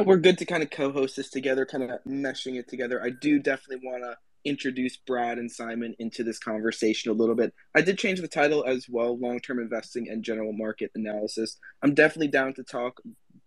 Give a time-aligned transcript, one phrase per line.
[0.00, 3.02] We're good to kind of co-host this together, kind of meshing it together.
[3.02, 7.52] I do definitely want to introduce Brad and Simon into this conversation a little bit.
[7.74, 11.58] I did change the title as well, long-term investing and general market analysis.
[11.82, 13.00] I'm definitely down to talk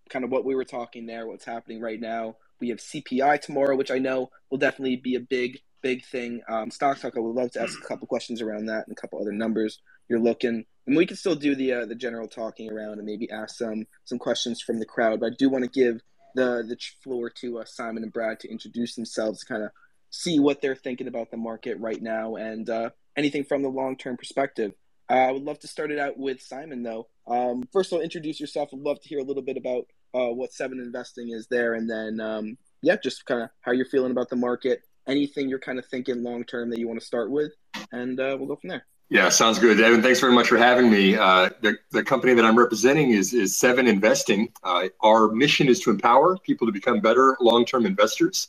[0.10, 2.36] kind of what we were talking there, what's happening right now.
[2.62, 6.42] We have CPI tomorrow, which I know will definitely be a big, big thing.
[6.48, 9.02] Um, Stock Talk, I would love to ask a couple questions around that and a
[9.02, 10.66] couple other numbers you're looking.
[10.88, 13.86] And we can still do the uh, the general talking around and maybe ask some
[14.04, 15.20] some questions from the crowd.
[15.20, 16.02] But I do want to give
[16.36, 19.71] the the floor to uh, Simon and Brad to introduce themselves, kind of
[20.09, 23.98] see what they're thinking about the market right now, and uh, anything from the long
[23.98, 24.73] term perspective.
[25.09, 27.08] Uh, I would love to start it out with Simon, though.
[27.27, 28.70] Um, first all, introduce yourself.
[28.73, 31.89] I'd love to hear a little bit about uh, what Seven Investing is there, and
[31.89, 34.81] then um, yeah, just kind of how you're feeling about the market.
[35.08, 37.52] Anything you're kind of thinking long term that you want to start with,
[37.91, 38.86] and uh, we'll go from there.
[39.09, 39.80] Yeah, sounds good.
[39.80, 41.16] Evan, thanks very much for having me.
[41.16, 44.52] Uh, the, the company that I'm representing is, is Seven Investing.
[44.64, 48.48] Uh, our mission is to empower people to become better long term investors.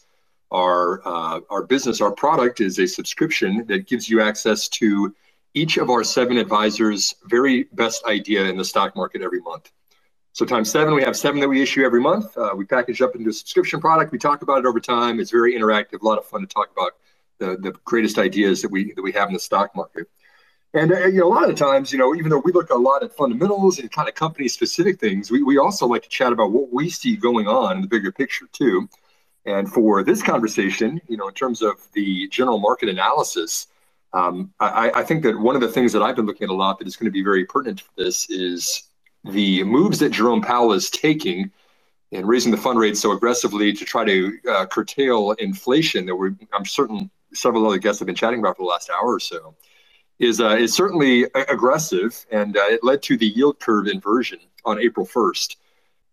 [0.50, 5.14] Our, uh, our business, our product is a subscription that gives you access to
[5.52, 9.72] each of our seven advisors' very best idea in the stock market every month.
[10.32, 12.36] So times seven, we have seven that we issue every month.
[12.36, 14.10] Uh, we package up into a subscription product.
[14.10, 15.20] We talk about it over time.
[15.20, 16.92] It's very interactive, a lot of fun to talk about
[17.38, 20.08] the, the greatest ideas that we, that we have in the stock market.
[20.74, 22.74] And uh, you know, a lot of times, you know, even though we look a
[22.74, 26.32] lot at fundamentals and kind of company specific things, we, we also like to chat
[26.32, 28.88] about what we see going on in the bigger picture too.
[29.46, 33.68] And for this conversation, you know, in terms of the general market analysis,
[34.12, 36.54] um, I, I, think that one of the things that I've been looking at a
[36.54, 38.84] lot that is going to be very pertinent for this is
[39.24, 41.50] the moves that Jerome Powell is taking
[42.12, 46.34] in raising the fund rate so aggressively to try to uh, curtail inflation that we're,
[46.52, 49.54] I'm certain several other guests have been chatting about for the last hour or so
[50.18, 54.80] is uh, is certainly aggressive, and uh, it led to the yield curve inversion on
[54.80, 55.56] April 1st.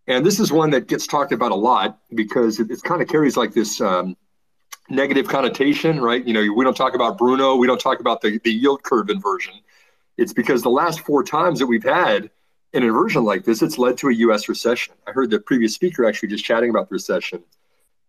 [0.08, 3.08] And this is one that gets talked about a lot because it, it kind of
[3.08, 4.18] carries like this um,
[4.90, 6.26] negative connotation, right?
[6.26, 9.10] You know, we don't talk about Bruno, we don't talk about the, the yield curve
[9.10, 9.54] inversion.
[10.18, 12.30] It's because the last four times that we've had
[12.74, 14.50] an inversion like this, it's led to a U.S.
[14.50, 14.94] recession.
[15.08, 17.44] I heard the previous speaker actually just chatting about the recession.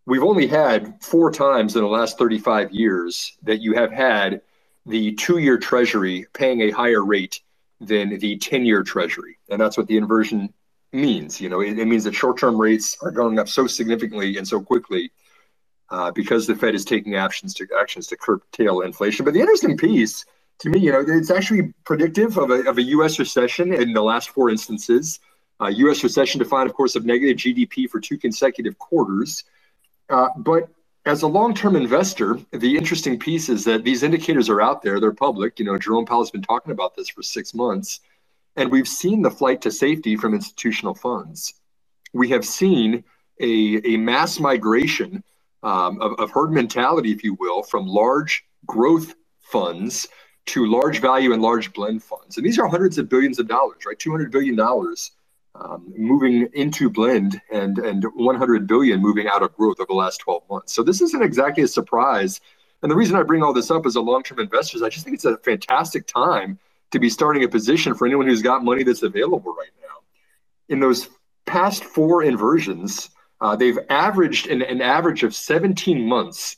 [0.07, 4.43] We've only had four times in the last 35 years that you have had
[4.87, 7.41] the two year treasury paying a higher rate
[7.81, 9.39] than the 10 year treasury.
[9.49, 10.53] And that's what the inversion
[10.93, 11.41] means.
[11.41, 14.47] You know, it, it means that short term rates are going up so significantly and
[14.47, 15.11] so quickly
[15.91, 19.25] uh, because the Fed is taking actions to actions to curtail inflation.
[19.25, 20.25] But the interesting piece
[20.61, 23.19] to me, you know, it's actually predictive of a, of a U.S.
[23.19, 25.21] recession in the last four instances.
[25.61, 26.03] Uh, U.S.
[26.03, 29.45] recession defined, of course, of negative GDP for two consecutive quarters.
[30.09, 30.69] Uh, but
[31.07, 35.13] as a long-term investor, the interesting piece is that these indicators are out there; they're
[35.13, 35.59] public.
[35.59, 38.01] You know, Jerome Powell has been talking about this for six months,
[38.57, 41.55] and we've seen the flight to safety from institutional funds.
[42.15, 43.05] We have seen
[43.41, 45.23] a, a mass migration
[45.63, 50.09] um, of, of herd mentality, if you will, from large growth funds
[50.47, 53.85] to large value and large blend funds, and these are hundreds of billions of dollars,
[53.87, 53.99] right?
[53.99, 55.11] Two hundred billion dollars
[55.55, 60.19] um, moving into blend and and 100 billion moving out of growth over the last
[60.19, 60.73] 12 months.
[60.73, 62.41] So this isn't exactly a surprise.
[62.83, 65.05] And the reason I bring all this up as a long-term investor is I just
[65.05, 66.59] think it's a fantastic time
[66.91, 70.03] to be starting a position for anyone who's got money that's available right now.
[70.69, 71.09] In those
[71.47, 73.11] past four inversions,
[73.41, 76.57] uh, they've averaged an, an average of 17 months,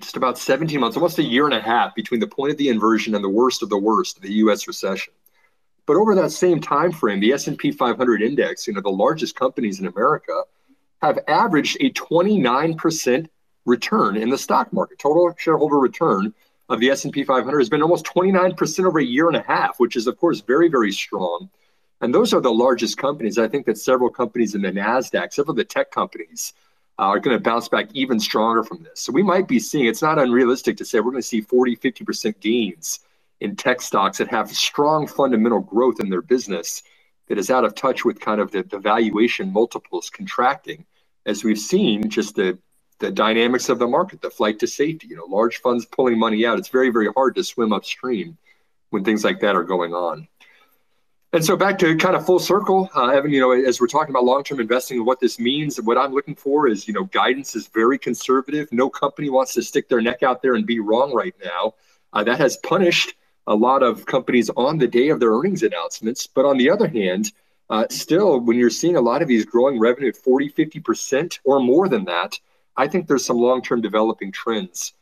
[0.00, 2.68] just about 17 months, almost a year and a half between the point of the
[2.68, 4.66] inversion and the worst of the worst the U.S.
[4.66, 5.12] recession.
[5.86, 9.80] But over that same time frame, the S&P 500 index, you know, the largest companies
[9.80, 10.42] in America,
[11.02, 13.26] have averaged a 29%
[13.66, 14.98] return in the stock market.
[14.98, 16.32] Total shareholder return
[16.68, 19.96] of the S&P 500 has been almost 29% over a year and a half, which
[19.96, 21.50] is of course very very strong.
[22.00, 23.38] And those are the largest companies.
[23.38, 26.54] I think that several companies in the Nasdaq, several of the tech companies,
[26.98, 29.00] uh, are going to bounce back even stronger from this.
[29.00, 29.86] So we might be seeing.
[29.86, 33.00] It's not unrealistic to say we're going to see 40, 50% gains
[33.44, 36.82] in tech stocks that have strong fundamental growth in their business
[37.28, 40.84] that is out of touch with kind of the, the valuation multiples contracting
[41.26, 42.58] as we've seen just the
[43.00, 46.46] the dynamics of the market the flight to safety you know large funds pulling money
[46.46, 46.58] out.
[46.58, 48.38] It's very very hard to swim upstream
[48.88, 50.26] when things like that are going on.
[51.34, 54.10] And so back to kind of full circle uh, evan you know as we're talking
[54.10, 57.54] about long-term investing and what this means what i'm looking for is you know guidance
[57.54, 58.72] is very conservative.
[58.72, 61.74] No company wants to stick their neck out there and be wrong right now.
[62.14, 63.14] Uh, that has punished
[63.46, 66.26] a lot of companies on the day of their earnings announcements.
[66.26, 67.32] But on the other hand,
[67.70, 71.60] uh, still, when you're seeing a lot of these growing revenue at 40, 50% or
[71.60, 72.38] more than that,
[72.76, 74.92] I think there's some long term developing trends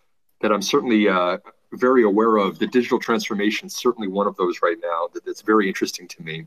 [0.40, 1.38] that I'm certainly uh,
[1.72, 2.58] very aware of.
[2.58, 6.22] The digital transformation is certainly one of those right now that, that's very interesting to
[6.22, 6.46] me.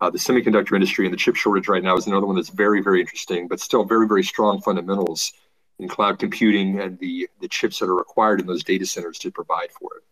[0.00, 2.82] Uh, the semiconductor industry and the chip shortage right now is another one that's very,
[2.82, 5.32] very interesting, but still very, very strong fundamentals
[5.78, 9.30] in cloud computing and the, the chips that are required in those data centers to
[9.30, 10.02] provide for it.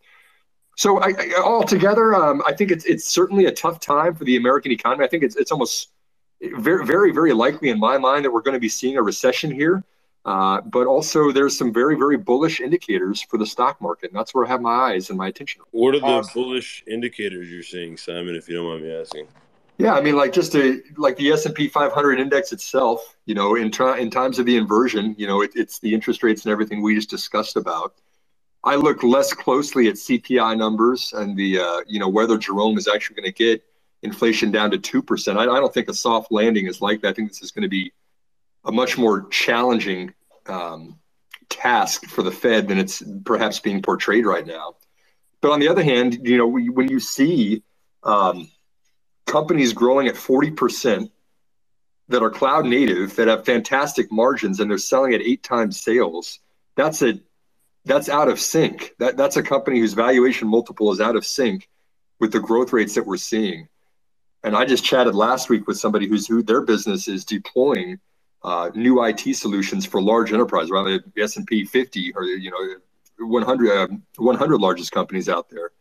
[0.77, 4.37] So I, I, altogether, um, I think it's it's certainly a tough time for the
[4.37, 5.05] American economy.
[5.05, 5.91] I think it's it's almost
[6.41, 9.51] very very very likely in my mind that we're going to be seeing a recession
[9.51, 9.85] here.
[10.25, 14.35] Uh, but also, there's some very very bullish indicators for the stock market, and that's
[14.35, 15.63] where I have my eyes and my attention.
[15.71, 16.43] What are the awesome.
[16.43, 18.35] bullish indicators you're seeing, Simon?
[18.35, 19.29] If you don't mind me asking.
[19.79, 23.17] Yeah, I mean, like just a, like the S and P 500 index itself.
[23.25, 26.45] You know, in in times of the inversion, you know, it, it's the interest rates
[26.45, 27.95] and everything we just discussed about.
[28.63, 32.89] I look less closely at CPI numbers and the uh, you know whether Jerome is
[32.89, 33.65] actually going to get
[34.03, 35.39] inflation down to two percent.
[35.39, 37.09] I, I, don't think a soft landing is like that.
[37.09, 37.93] I think this is going to be
[38.65, 40.13] a much more challenging
[40.47, 40.99] um,
[41.49, 44.77] task for the Fed than it's perhaps being portrayed right now.
[45.41, 47.63] But on the other hand, you know when you see
[48.03, 48.51] um,
[49.27, 51.11] companies growing at forty percent
[52.09, 56.41] that are cloud native that have fantastic margins and they're selling at eight times sales,
[56.75, 57.21] that's a
[57.85, 58.95] that's out of sync.
[58.99, 61.69] That that's a company whose valuation multiple is out of sync
[62.19, 63.69] with the growth rates that we're seeing.
[64.43, 67.99] And I just chatted last week with somebody who's who their business is deploying
[68.43, 72.51] uh, new IT solutions for large enterprise, rather the S and P 50 or you
[72.51, 75.73] know 100 uh, 100 largest companies out there.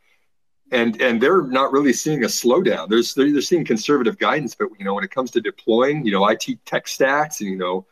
[0.72, 2.90] And and they're not really seeing a slowdown.
[2.90, 6.12] There's they're, they're seeing conservative guidance, but you know when it comes to deploying, you
[6.12, 7.88] know IT tech stacks and you know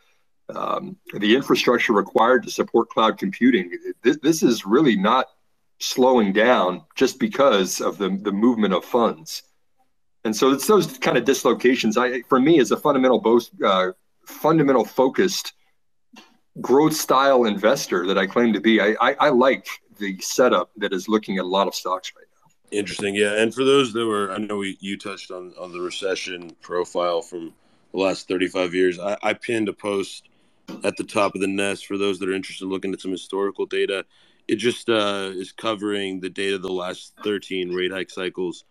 [0.54, 3.76] um, the infrastructure required to support cloud computing.
[4.02, 5.26] This, this, is really not
[5.78, 9.42] slowing down just because of the, the movement of funds.
[10.24, 11.96] And so it's those kind of dislocations.
[11.96, 13.92] I, for me, as a fundamental, both, uh,
[14.24, 15.52] fundamental focused
[16.60, 19.68] growth style investor that I claim to be, I, I, I like
[19.98, 22.78] the setup that is looking at a lot of stocks right now.
[22.78, 23.40] Interesting, yeah.
[23.40, 27.22] And for those that were, I know we, you touched on on the recession profile
[27.22, 27.52] from
[27.92, 28.98] the last 35 years.
[28.98, 30.28] I, I pinned a post
[30.84, 33.10] at the top of the nest for those that are interested in looking at some
[33.10, 34.04] historical data.
[34.46, 38.64] It just uh, is covering the data of the last 13 rate hike cycles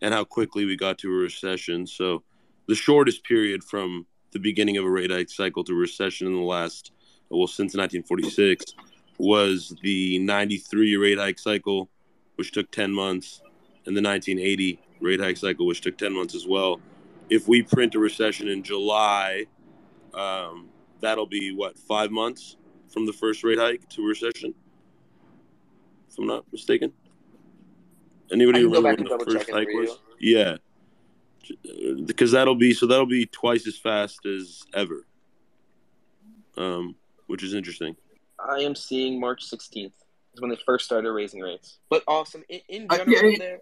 [0.00, 1.86] and how quickly we got to a recession.
[1.86, 2.22] So
[2.66, 6.40] the shortest period from the beginning of a rate hike cycle to recession in the
[6.40, 6.92] last,
[7.28, 8.74] well, since 1946
[9.18, 11.88] was the 93 rate hike cycle,
[12.36, 13.40] which took 10 months,
[13.86, 16.80] and the 1980 rate hike cycle, which took 10 months as well.
[17.30, 19.46] If we print a recession in July,
[20.14, 20.68] um,
[21.02, 22.56] that'll be what five months
[22.88, 24.54] from the first rate hike to recession,
[26.10, 26.92] if I'm not mistaken.
[28.32, 29.98] Anybody remember when the first hike was?
[30.18, 30.56] Yeah,
[32.06, 35.06] because that'll be so that'll be twice as fast as ever,
[36.56, 36.94] um,
[37.26, 37.96] which is interesting.
[38.38, 39.92] I am seeing March 16th
[40.34, 41.78] is when they first started raising rates.
[41.90, 43.56] But awesome in, in general, uh, yeah,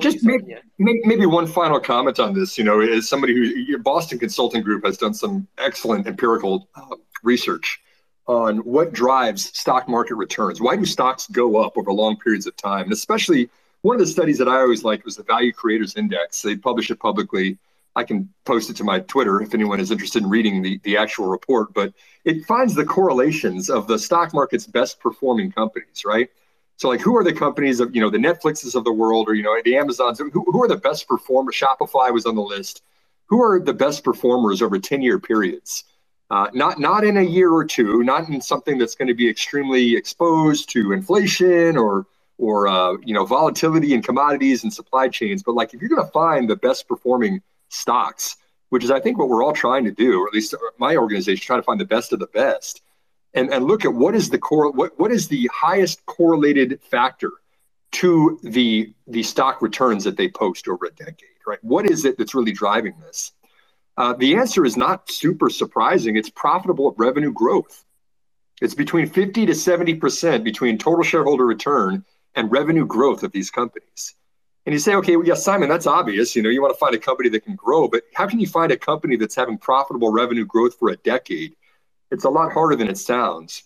[0.00, 0.58] just maybe, yeah.
[0.78, 2.58] maybe one final comment on this.
[2.58, 6.96] You know, as somebody who your Boston Consulting Group has done some excellent empirical uh,
[7.22, 7.80] research
[8.26, 10.60] on what drives stock market returns.
[10.60, 12.84] Why do stocks go up over long periods of time?
[12.84, 13.50] And especially
[13.82, 16.40] one of the studies that I always liked was the Value Creators Index.
[16.40, 17.58] They publish it publicly.
[17.96, 20.96] I can post it to my Twitter if anyone is interested in reading the, the
[20.96, 21.92] actual report, but
[22.24, 26.28] it finds the correlations of the stock market's best performing companies, right?
[26.76, 29.34] So like, who are the companies of, you know, the Netflixes of the world or,
[29.34, 31.54] you know, the Amazons, who, who are the best performers?
[31.54, 32.82] Shopify was on the list.
[33.26, 35.84] Who are the best performers over 10 year periods?
[36.30, 39.28] Uh, not, not in a year or two, not in something that's going to be
[39.28, 42.06] extremely exposed to inflation or,
[42.38, 45.42] or, uh, you know, volatility in commodities and supply chains.
[45.42, 48.36] But like, if you're going to find the best performing stocks,
[48.70, 51.44] which is, I think, what we're all trying to do, or at least my organization,
[51.44, 52.82] trying to find the best of the best
[53.34, 57.30] and, and look at what is the core what, what is the highest correlated factor
[57.92, 61.62] to the the stock returns that they post over a decade right?
[61.62, 63.32] What is it that's really driving this?
[63.96, 66.16] Uh, the answer is not super surprising.
[66.16, 67.84] It's profitable revenue growth.
[68.60, 73.50] It's between 50 to 70 percent between total shareholder return and revenue growth of these
[73.50, 74.14] companies.
[74.66, 76.34] And you say okay well yes simon that's obvious.
[76.34, 78.46] You know you want to find a company that can grow but how can you
[78.46, 81.54] find a company that's having profitable revenue growth for a decade
[82.14, 83.64] it's a lot harder than it sounds.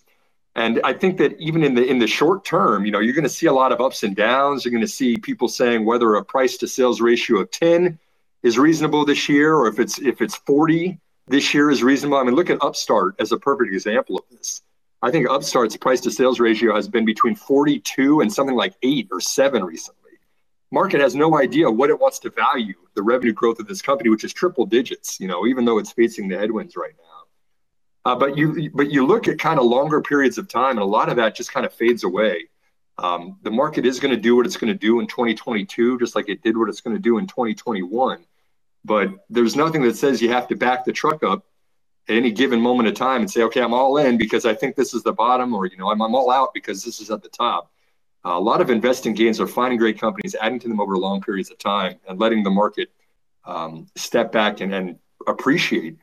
[0.55, 3.23] And I think that even in the in the short term, you know, you're going
[3.23, 4.65] to see a lot of ups and downs.
[4.65, 7.97] You're going to see people saying whether a price to sales ratio of 10
[8.43, 12.17] is reasonable this year, or if it's if it's 40 this year is reasonable.
[12.17, 14.63] I mean, look at Upstart as a perfect example of this.
[15.01, 19.07] I think Upstart's price to sales ratio has been between 42 and something like eight
[19.11, 19.95] or seven recently.
[20.71, 24.09] Market has no idea what it wants to value the revenue growth of this company,
[24.09, 27.08] which is triple digits, you know, even though it's facing the headwinds right now.
[28.05, 30.85] Uh, but you but you look at kind of longer periods of time, and a
[30.85, 32.45] lot of that just kind of fades away.
[32.97, 36.15] Um, the market is going to do what it's going to do in 2022, just
[36.15, 38.25] like it did what it's going to do in 2021.
[38.85, 41.45] but there's nothing that says you have to back the truck up
[42.07, 44.75] at any given moment of time and say, okay, I'm all in because I think
[44.75, 47.21] this is the bottom, or you know, I'm, I'm all out because this is at
[47.21, 47.71] the top.
[48.25, 51.21] Uh, a lot of investing gains are finding great companies, adding to them over long
[51.21, 52.89] periods of time, and letting the market
[53.45, 55.97] um, step back and, and appreciate,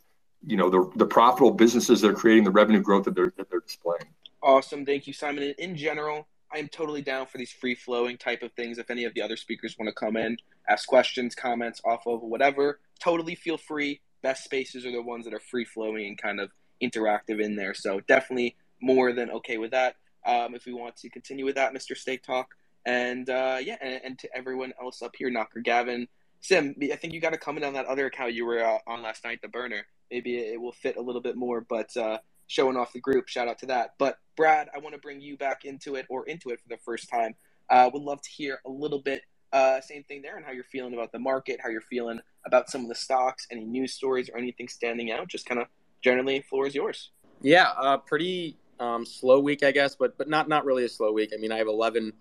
[0.45, 3.61] you know, the, the profitable businesses they're creating, the revenue growth that they're that they're
[3.61, 4.07] displaying.
[4.43, 5.43] Awesome, thank you, Simon.
[5.43, 8.79] And in general, I am totally down for these free flowing type of things.
[8.79, 10.37] If any of the other speakers want to come in,
[10.69, 14.01] ask questions, comments off of whatever, totally feel free.
[14.23, 16.51] Best spaces are the ones that are free flowing and kind of
[16.83, 17.75] interactive in there.
[17.75, 19.97] So definitely more than okay with that.
[20.25, 21.97] Um, if we want to continue with that, Mr.
[21.97, 22.49] Steak Talk,
[22.85, 26.09] and uh, yeah, and, and, to everyone else up here, Knocker Gavin,
[26.47, 29.03] Sim, I think you got to comment on that other account you were uh, on
[29.03, 29.85] last night, the burner.
[30.13, 33.49] Maybe it will fit a little bit more, but uh, showing off the group, shout
[33.49, 33.95] out to that.
[33.99, 36.77] But Brad, I want to bring you back into it or into it for the
[36.77, 37.35] first time.
[37.69, 39.23] Uh, would love to hear a little bit,
[39.53, 42.71] uh, same thing there, and how you're feeling about the market, how you're feeling about
[42.71, 45.27] some of the stocks, any news stories or anything standing out.
[45.27, 45.67] Just kind of
[46.01, 47.11] generally, floor is yours.
[47.41, 51.11] Yeah, uh, pretty um, slow week, I guess, but but not not really a slow
[51.11, 51.33] week.
[51.35, 52.13] I mean, I have 11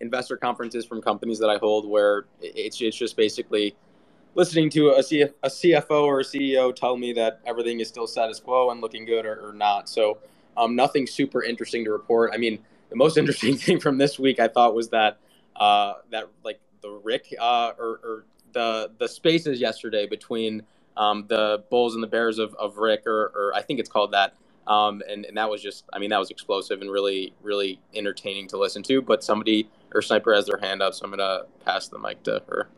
[0.00, 3.74] investor conferences from companies that I hold where it's it's just basically
[4.34, 8.06] listening to a, CF, a CFO or a CEO tell me that everything is still
[8.06, 9.88] status quo and looking good or, or not.
[9.88, 10.18] So
[10.56, 12.32] um, nothing super interesting to report.
[12.34, 12.58] I mean,
[12.90, 15.18] the most interesting thing from this week I thought was that
[15.56, 20.62] uh, that like the Rick uh, or, or, the the spaces yesterday between
[20.96, 24.12] um, the Bulls and the Bears of, of Rick or, or I think it's called
[24.12, 24.34] that.
[24.66, 28.48] Um, and, and that was just, I mean, that was explosive and really, really entertaining
[28.48, 29.02] to listen to.
[29.02, 32.22] But somebody or Sniper has their hand up, so I'm going to pass the mic
[32.24, 32.68] to her.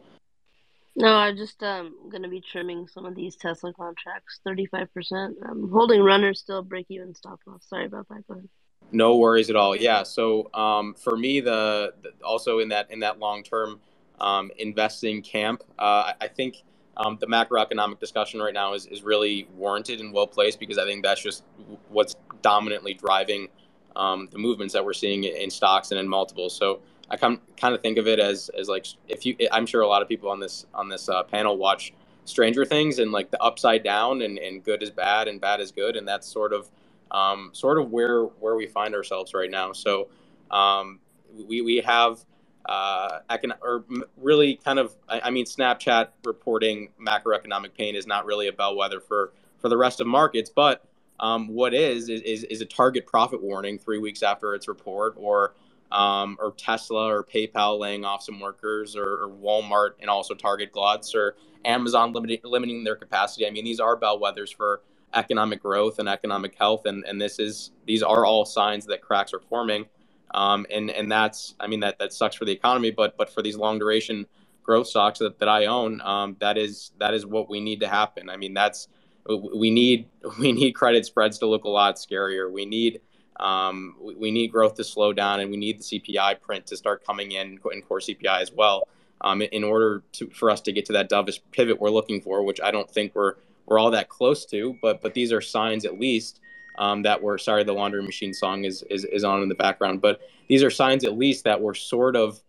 [0.98, 5.36] No, I'm just um gonna be trimming some of these Tesla contracts, thirty five percent.
[5.46, 7.66] I'm holding runners still break even stop loss.
[7.68, 8.26] Sorry about that.
[8.26, 8.48] Go ahead.
[8.92, 9.76] No worries at all.
[9.76, 10.04] Yeah.
[10.04, 13.80] So um, for me, the, the, also in that in that long term
[14.20, 16.62] um, investing camp, uh, I think
[16.96, 20.84] um, the macroeconomic discussion right now is, is really warranted and well placed because I
[20.84, 21.44] think that's just
[21.90, 23.48] what's dominantly driving
[23.96, 26.56] um, the movements that we're seeing in stocks and in multiples.
[26.56, 29.82] So I kind kind of think of it as as like if you I'm sure
[29.82, 31.92] a lot of people on this on this uh, panel watch
[32.24, 35.70] Stranger Things and like the upside down and, and good is bad and bad is
[35.70, 36.68] good and that's sort of
[37.10, 39.72] um, sort of where where we find ourselves right now.
[39.72, 40.08] So
[40.50, 41.00] um,
[41.48, 42.24] we we have
[42.68, 43.84] uh, econ- or
[44.16, 49.00] really kind of I, I, mean Snapchat reporting macroeconomic pain is not really a bellwether
[49.00, 50.84] for for the rest of markets, but
[51.20, 55.54] um, what is, is is a target profit warning three weeks after its report or
[55.92, 60.72] um, or Tesla or PayPal laying off some workers, or, or Walmart and also Target
[60.72, 63.46] Gluts, or Amazon limiting, limiting their capacity.
[63.46, 64.82] I mean, these are bellwethers for
[65.14, 69.32] economic growth and economic health, and, and this is these are all signs that cracks
[69.34, 69.86] are forming,
[70.34, 73.42] um, and and that's I mean that that sucks for the economy, but but for
[73.42, 74.26] these long duration
[74.62, 77.88] growth stocks that, that I own, um, that is that is what we need to
[77.88, 78.28] happen.
[78.30, 78.88] I mean that's
[79.28, 82.50] we need we need credit spreads to look a lot scarier.
[82.50, 83.00] We need
[83.40, 86.76] um, we, we, need growth to slow down, and we need the CPI print to
[86.76, 88.88] start coming in in core CPI as well,
[89.20, 92.42] um, in order to, for us to get to that dovish pivot we're looking for,
[92.44, 93.34] which I don't think we're
[93.66, 94.76] we're all that close to.
[94.80, 96.40] But but these are signs at least
[96.78, 100.00] um, that we're sorry the laundry machine song is, is is on in the background,
[100.00, 102.40] but these are signs at least that we're sort of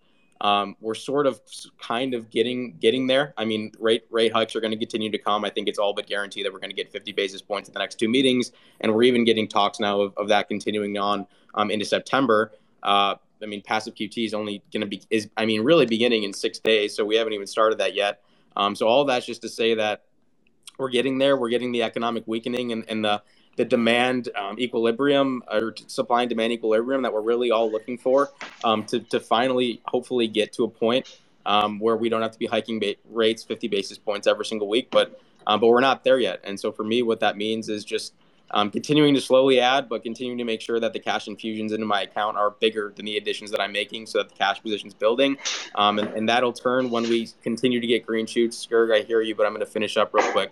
[0.42, 1.42] um, we're sort of
[1.82, 3.34] kind of getting getting there.
[3.38, 5.44] I mean, rate rate hikes are going to continue to come.
[5.44, 7.74] I think it's all but guaranteed that we're going to get 50 basis points in
[7.74, 8.52] the next two meetings,
[8.82, 11.26] and we're even getting talks now of, of that continuing on
[11.56, 12.52] um, into September.
[12.84, 16.24] Uh, I mean, passive QT is only going to be is I mean, really beginning
[16.24, 18.22] in six days, so we haven't even started that yet.
[18.56, 20.04] Um, so all that's just to say that
[20.78, 21.38] we're getting there.
[21.38, 23.22] We're getting the economic weakening and, and the
[23.58, 28.32] the demand um, equilibrium or supply and demand equilibrium that we're really all looking for
[28.64, 32.40] um, to, to finally hopefully get to a point um, where we don't have to
[32.40, 36.04] be hiking ba- rates 50 basis points every single week but um, but we're not
[36.04, 36.42] there yet.
[36.44, 38.14] And so for me what that means is just
[38.52, 41.86] um, continuing to slowly add but continuing to make sure that the cash infusions into
[41.86, 44.88] my account are bigger than the additions that i'm making so that the cash position
[44.88, 45.38] is building.
[45.76, 48.66] Um, and, and, that'll turn when we continue to get green shoots.
[48.66, 50.52] Skirg, i hear you but i'm going to finish up real quick.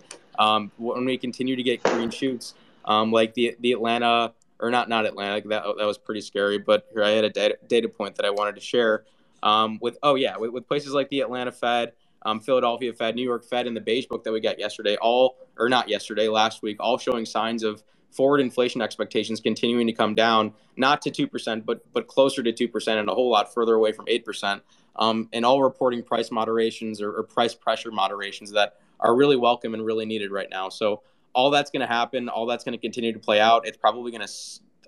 [0.76, 2.54] When we continue to get green shoots
[2.86, 6.58] um, like the the Atlanta or not not Atlanta that that was pretty scary.
[6.58, 9.04] But here I had a data, data point that I wanted to share
[9.42, 13.22] um, with oh yeah with, with, places like the Atlanta Fed, um, Philadelphia Fed, New
[13.22, 16.62] York Fed, and the Beige Book that we got yesterday, all or not yesterday, last
[16.62, 21.26] week, all showing signs of forward inflation expectations continuing to come down, not to two
[21.26, 24.24] percent, but but closer to two percent and a whole lot further away from eight
[24.24, 24.62] percent.
[24.98, 29.74] Um, and all reporting price moderations or, or price pressure moderations that are really welcome
[29.74, 30.70] and really needed right now.
[30.70, 31.02] So
[31.36, 32.28] all that's going to happen.
[32.28, 33.66] All that's going to continue to play out.
[33.66, 34.32] It's probably going to,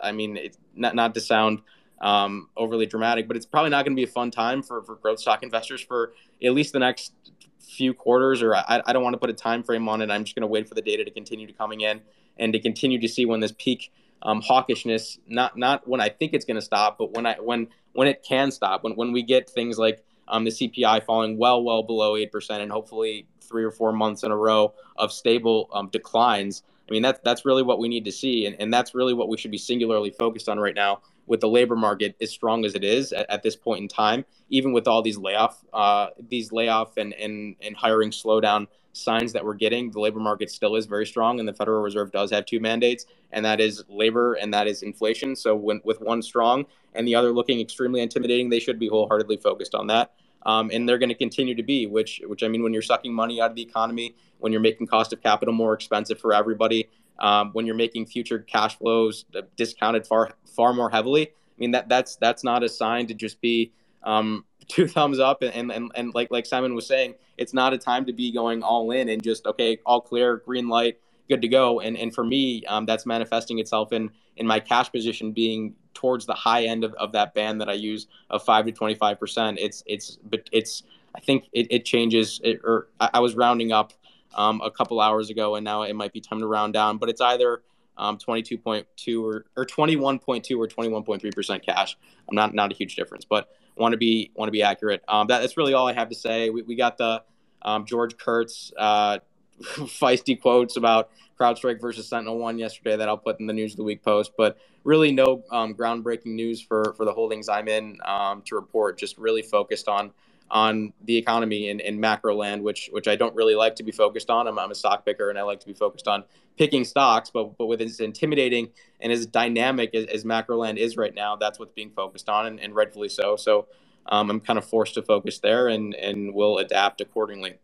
[0.00, 1.60] I mean, it's not not to sound
[2.00, 4.96] um, overly dramatic, but it's probably not going to be a fun time for for
[4.96, 7.12] growth stock investors for at least the next
[7.60, 10.10] few quarters, or I, I don't want to put a time frame on it.
[10.10, 12.00] I'm just going to wait for the data to continue to coming in
[12.38, 16.32] and to continue to see when this peak um, hawkishness, not not when I think
[16.32, 19.22] it's going to stop, but when I when when it can stop, when when we
[19.22, 23.64] get things like um, the CPI falling well well below eight percent, and hopefully three
[23.64, 26.62] or four months in a row of stable um, declines.
[26.88, 29.28] I mean, that's that's really what we need to see, and, and that's really what
[29.28, 32.74] we should be singularly focused on right now with the labor market as strong as
[32.74, 36.50] it is at, at this point in time, even with all these layoff, uh, these
[36.52, 40.86] layoff and, and and hiring slowdown signs that we're getting, the labor market still is
[40.86, 44.52] very strong, and the Federal Reserve does have two mandates, and that is labor and
[44.52, 45.36] that is inflation.
[45.36, 46.64] So when with one strong
[46.94, 50.14] and the other looking extremely intimidating, they should be wholeheartedly focused on that.
[50.44, 53.12] Um, and they're going to continue to be, which which I mean, when you're sucking
[53.12, 56.88] money out of the economy, when you're making cost of capital more expensive for everybody,
[57.18, 59.24] um, when you're making future cash flows
[59.56, 61.28] discounted far far more heavily.
[61.28, 63.72] I mean that that's that's not a sign to just be
[64.04, 67.78] um, two thumbs up and, and and like like Simon was saying, it's not a
[67.78, 71.48] time to be going all in and just okay, all clear, green light, good to
[71.48, 71.80] go.
[71.80, 76.26] And and for me, um, that's manifesting itself in in my cash position being towards
[76.26, 79.18] the high end of, of that band that I use of five to twenty five
[79.18, 79.58] percent.
[79.60, 80.82] It's it's but it's
[81.14, 82.40] I think it, it changes.
[82.44, 83.92] It, or I, I was rounding up
[84.34, 86.98] um, a couple hours ago, and now it might be time to round down.
[86.98, 87.62] But it's either
[87.96, 91.96] um, 22.2 or, or 21.2 or 21.3 percent cash.
[92.28, 95.02] I'm not not a huge difference, but want to be want to be accurate.
[95.08, 96.50] Um, that, that's really all I have to say.
[96.50, 97.22] We, we got the
[97.62, 99.18] um, George Kurtz uh,
[99.62, 101.10] feisty quotes about
[101.40, 104.32] CrowdStrike versus SentinelOne yesterday that I'll put in the news of the week post.
[104.36, 108.98] But really, no um, groundbreaking news for for the holdings I'm in um, to report.
[108.98, 110.12] Just really focused on
[110.50, 113.92] on the economy in, in macro land, which which I don't really like to be
[113.92, 114.46] focused on.
[114.48, 116.24] I'm, I'm a stock picker and I like to be focused on
[116.58, 120.96] picking stocks, but but with as intimidating and as dynamic as, as macro land is
[120.96, 123.36] right now, that's what's being focused on and, and rightfully so.
[123.36, 123.66] So
[124.06, 127.56] um, I'm kind of forced to focus there and and will adapt accordingly.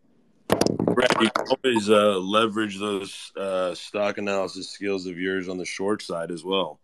[1.21, 6.31] You always uh, leverage those uh, stock analysis skills of yours on the short side
[6.31, 6.79] as well.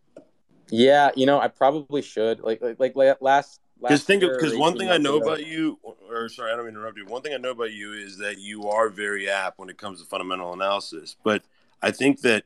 [0.70, 2.40] Yeah, you know, I probably should.
[2.42, 5.26] Like like, like last because think because one thing I know ago.
[5.26, 7.06] about you, or sorry, I don't interrupt you.
[7.06, 10.02] One thing I know about you is that you are very apt when it comes
[10.02, 11.16] to fundamental analysis.
[11.24, 11.44] But
[11.82, 12.44] I think that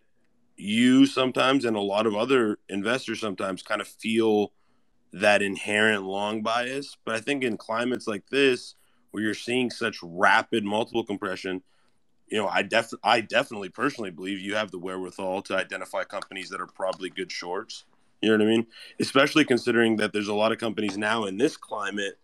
[0.56, 4.54] you sometimes and a lot of other investors sometimes kind of feel
[5.12, 6.96] that inherent long bias.
[7.04, 8.76] But I think in climates like this,
[9.16, 11.64] where you're seeing such rapid multiple compression,
[12.28, 16.50] you know, I def I definitely personally believe you have the wherewithal to identify companies
[16.50, 17.86] that are probably good shorts
[18.26, 18.68] you know what I mean?
[19.00, 22.18] Especially considering that there's a lot of companies now in this climate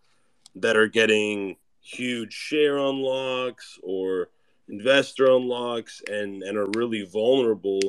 [0.56, 4.30] that are getting huge share unlocks or
[4.68, 7.80] investor unlocks and and are really vulnerable.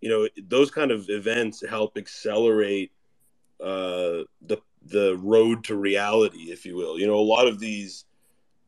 [0.00, 2.92] You know, those kind of events help accelerate
[3.60, 7.00] uh, the the road to reality, if you will.
[7.00, 8.04] You know, a lot of these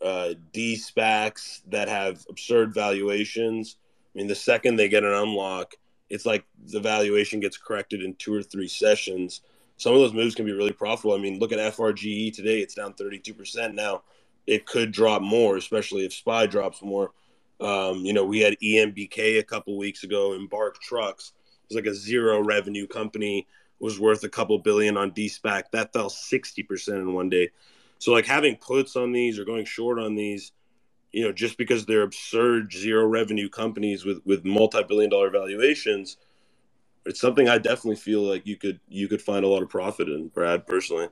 [0.02, 3.76] uh, de-SPACs that have absurd valuations.
[4.14, 5.74] I mean, the second they get an unlock,
[6.10, 9.42] it's like the valuation gets corrected in two or three sessions.
[9.76, 11.14] Some of those moves can be really profitable.
[11.14, 14.02] I mean, look at FRGE today; it's down 32% now.
[14.46, 17.12] It could drop more, especially if SPY drops more.
[17.60, 21.32] Um, you know, we had EMBK a couple weeks ago, Embark Trucks.
[21.64, 23.46] It was like a zero revenue company,
[23.78, 25.64] was worth a couple billion on de-SPAC.
[25.72, 27.50] That fell 60% in one day.
[27.98, 30.52] So, like having puts on these or going short on these
[31.12, 36.16] you know, just because they're absurd zero revenue companies with with multi-billion dollar valuations,
[37.06, 40.08] it's something I definitely feel like you could you could find a lot of profit
[40.08, 41.08] in, Brad, personally.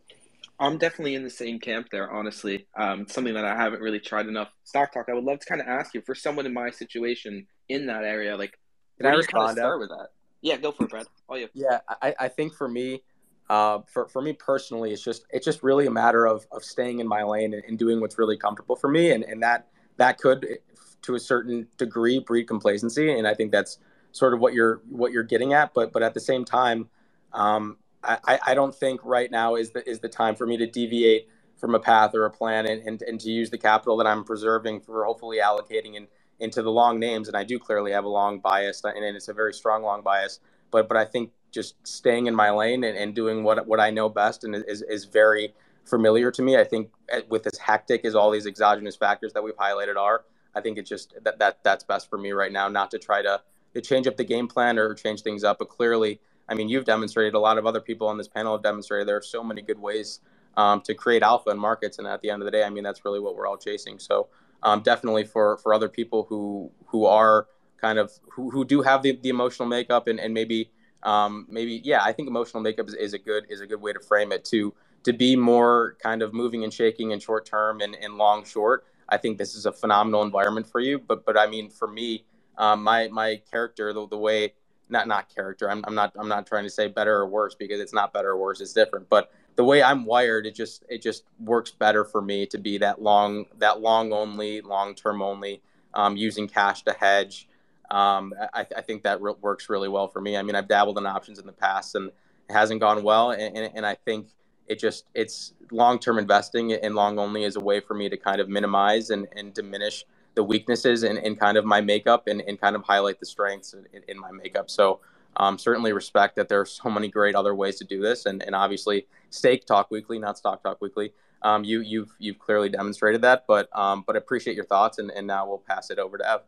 [0.58, 2.66] I'm definitely in the same camp there, honestly.
[2.78, 4.48] Um, something that I haven't really tried enough.
[4.64, 5.06] Stock talk.
[5.10, 8.04] I would love to kind of ask you for someone in my situation in that
[8.04, 8.58] area, like,
[8.96, 9.58] can I respond?
[9.58, 10.08] Start with that.
[10.40, 11.06] Yeah, go for it, Brad.
[11.28, 11.48] All you.
[11.52, 13.02] Yeah, I, I think for me,
[13.48, 17.00] uh, for for me personally, it's just it's just really a matter of of staying
[17.00, 20.18] in my lane and, and doing what's really comfortable for me, and and that that
[20.18, 20.58] could
[21.02, 23.78] to a certain degree breed complacency and i think that's
[24.12, 26.88] sort of what you're what you're getting at but but at the same time
[27.32, 30.66] um, I, I don't think right now is the is the time for me to
[30.66, 34.06] deviate from a path or a plan and, and, and to use the capital that
[34.06, 36.06] I'm preserving for hopefully allocating in,
[36.38, 37.28] into the long names.
[37.28, 40.40] And I do clearly have a long bias and it's a very strong long bias.
[40.70, 43.90] But but I think just staying in my lane and, and doing what what I
[43.90, 45.54] know best and is, is very
[45.84, 46.56] familiar to me.
[46.56, 50.24] I think eh, with as hectic as all these exogenous factors that we've highlighted are,
[50.54, 53.22] I think it's just that, that that's best for me right now, not to try
[53.22, 53.40] to,
[53.74, 55.58] to change up the game plan or change things up.
[55.58, 58.62] But clearly, I mean, you've demonstrated, a lot of other people on this panel have
[58.62, 60.20] demonstrated there are so many good ways
[60.56, 61.98] um, to create alpha in markets.
[61.98, 63.98] And at the end of the day, I mean, that's really what we're all chasing.
[63.98, 64.28] So
[64.62, 67.46] um, definitely for, for other people who, who are
[67.80, 70.70] kind of, who, who do have the, the emotional makeup and, and maybe,
[71.02, 73.92] um, maybe, yeah, I think emotional makeup is, is a good, is a good way
[73.92, 77.80] to frame it to, to be more kind of moving and shaking in short term
[77.80, 78.84] and, and long short.
[79.08, 80.98] I think this is a phenomenal environment for you.
[80.98, 82.24] But but I mean, for me,
[82.58, 84.54] um, my my character, the, the way
[84.88, 87.80] not not character, I'm, I'm not I'm not trying to say better or worse because
[87.80, 88.60] it's not better or worse.
[88.60, 89.08] It's different.
[89.08, 92.78] But the way I'm wired, it just it just works better for me to be
[92.78, 95.62] that long that long only, long term only,
[95.94, 97.48] um, using cash to hedge.
[97.90, 100.36] Um, I, I, think that re- works really well for me.
[100.36, 103.56] I mean, I've dabbled in options in the past and it hasn't gone well, and,
[103.56, 104.28] and, and I think
[104.66, 108.16] it just it's long term investing in long only is a way for me to
[108.16, 112.42] kind of minimize and, and diminish the weaknesses in, in kind of my makeup and,
[112.42, 114.70] and kind of highlight the strengths in, in my makeup.
[114.70, 115.00] So
[115.36, 118.42] um, certainly respect that there are so many great other ways to do this, and,
[118.42, 121.12] and obviously Stake Talk Weekly, not Stock Talk Weekly.
[121.42, 125.26] Um, you you've you've clearly demonstrated that, but um, but appreciate your thoughts, and, and
[125.26, 126.40] now we'll pass it over to Ev.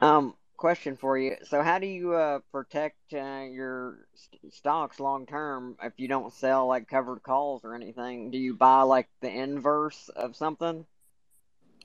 [0.00, 1.36] Um, question for you.
[1.44, 6.32] So, how do you uh, protect uh, your st- stocks long term if you don't
[6.32, 8.30] sell like covered calls or anything?
[8.30, 10.86] Do you buy like the inverse of something?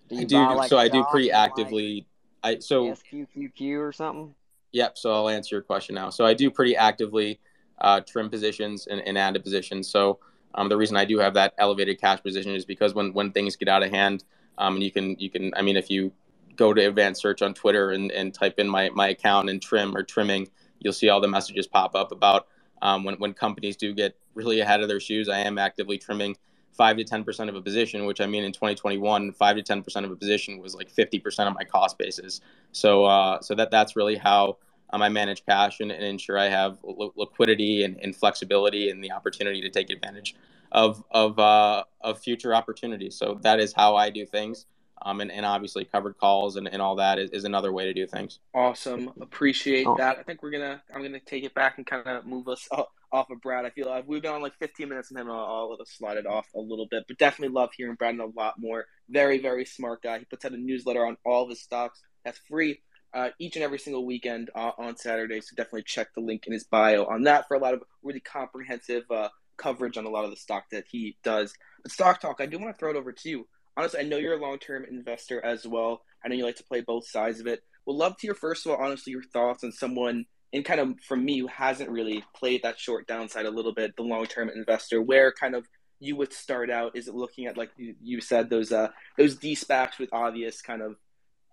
[0.10, 0.36] Do I do.
[0.36, 2.08] Buy, like, so I do pretty actively.
[2.44, 4.36] Like I so SQQQ or something.
[4.72, 4.98] Yep.
[4.98, 6.10] So I'll answer your question now.
[6.10, 7.40] So I do pretty actively
[7.80, 9.84] uh, trim positions and, and add a position.
[9.84, 10.20] So
[10.56, 13.56] um, the reason I do have that elevated cash position is because when when things
[13.56, 14.24] get out of hand,
[14.58, 16.12] um, and you can you can I mean if you
[16.56, 19.96] go to advanced search on Twitter and, and type in my, my account and trim
[19.96, 20.48] or trimming,
[20.80, 22.48] you'll see all the messages pop up about
[22.82, 25.30] um, when, when companies do get really ahead of their shoes.
[25.30, 26.36] I am actively trimming
[26.72, 30.12] five to 10% of a position, which I mean in 2021, five to 10% of
[30.12, 32.42] a position was like 50% of my cost basis.
[32.72, 34.58] So, uh, so that that's really how
[34.92, 39.04] um, I manage cash and, and ensure I have li- liquidity and, and, flexibility and
[39.04, 40.36] the opportunity to take advantage
[40.72, 43.16] of, of, uh, of future opportunities.
[43.16, 44.66] So that is how I do things
[45.04, 47.94] um, and, and obviously covered calls and, and all that is, is another way to
[47.94, 48.40] do things.
[48.54, 49.12] Awesome.
[49.22, 49.96] Appreciate oh.
[49.98, 50.18] that.
[50.20, 52.48] I think we're going to, I'm going to take it back and kind of move
[52.48, 52.68] us
[53.12, 53.66] off of Brad.
[53.66, 55.90] I feel like we've been on like 15 minutes and then I'll, I'll let us
[55.90, 58.86] slide it off a little bit, but definitely love hearing Brad a lot more.
[59.10, 60.20] Very, very smart guy.
[60.20, 62.02] He puts out a newsletter on all of his stocks.
[62.24, 62.82] That's free.
[63.14, 65.42] Uh, each and every single weekend uh, on Saturday.
[65.42, 68.22] So definitely check the link in his bio on that for a lot of really
[68.22, 71.54] comprehensive uh, coverage on a lot of the stock that he does.
[71.84, 74.18] But Stock Talk, I do want to throw it over to you honestly, I know
[74.18, 76.02] you're a long term investor as well.
[76.24, 77.62] I know you like to play both sides of it.
[77.86, 81.00] Would love to hear first of all, honestly, your thoughts on someone and kind of
[81.08, 84.50] from me who hasn't really played that short downside a little bit, the long term
[84.50, 85.68] investor, where kind of
[86.00, 86.96] you would start out?
[86.96, 90.96] Is it looking at like you said those uh those de-SPACs with obvious kind of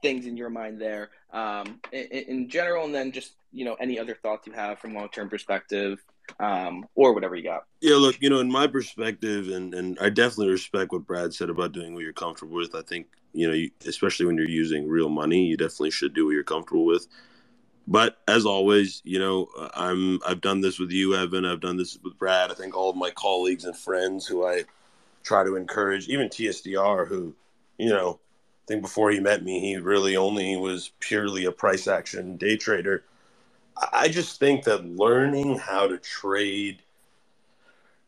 [0.03, 3.99] things in your mind there um, in, in general, and then just you know any
[3.99, 6.03] other thoughts you have from long term perspective
[6.41, 7.65] um, or whatever you got.
[7.81, 11.51] Yeah, look, you know, in my perspective, and and I definitely respect what Brad said
[11.51, 12.75] about doing what you're comfortable with.
[12.75, 16.27] I think you know, you, especially when you're using real money, you definitely should do
[16.27, 17.07] what you're comfortable with.
[17.87, 21.45] But as always, you know, I'm I've done this with you, Evan.
[21.45, 22.51] I've done this with Brad.
[22.51, 24.65] I think all of my colleagues and friends who I
[25.23, 27.35] try to encourage, even TSDR, who,
[27.79, 28.21] you know,
[28.69, 33.05] think before he met me, he really only was purely a price action day trader
[33.93, 36.83] I just think that learning how to trade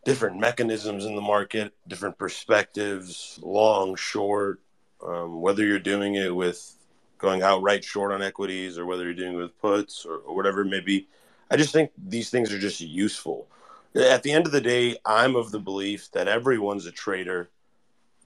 [0.04, 4.60] different mechanisms in the market, different perspectives, long, short,
[5.06, 6.76] um, whether you're doing it with
[7.18, 10.62] going outright short on equities or whether you're doing it with puts or, or whatever
[10.62, 11.06] it may be,
[11.50, 13.46] I just think these things are just useful.
[13.94, 17.50] At the end of the day, I'm of the belief that everyone's a trader.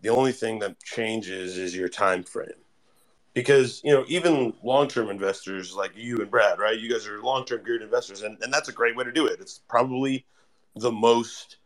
[0.04, 2.60] The only thing that changes is your time frame.
[3.32, 6.78] Because you know even long-term investors like you and brad right?
[6.78, 9.40] You guys are long-term geared investors and, and that's a great way to do it.
[9.40, 10.26] It's probably
[10.76, 11.56] the most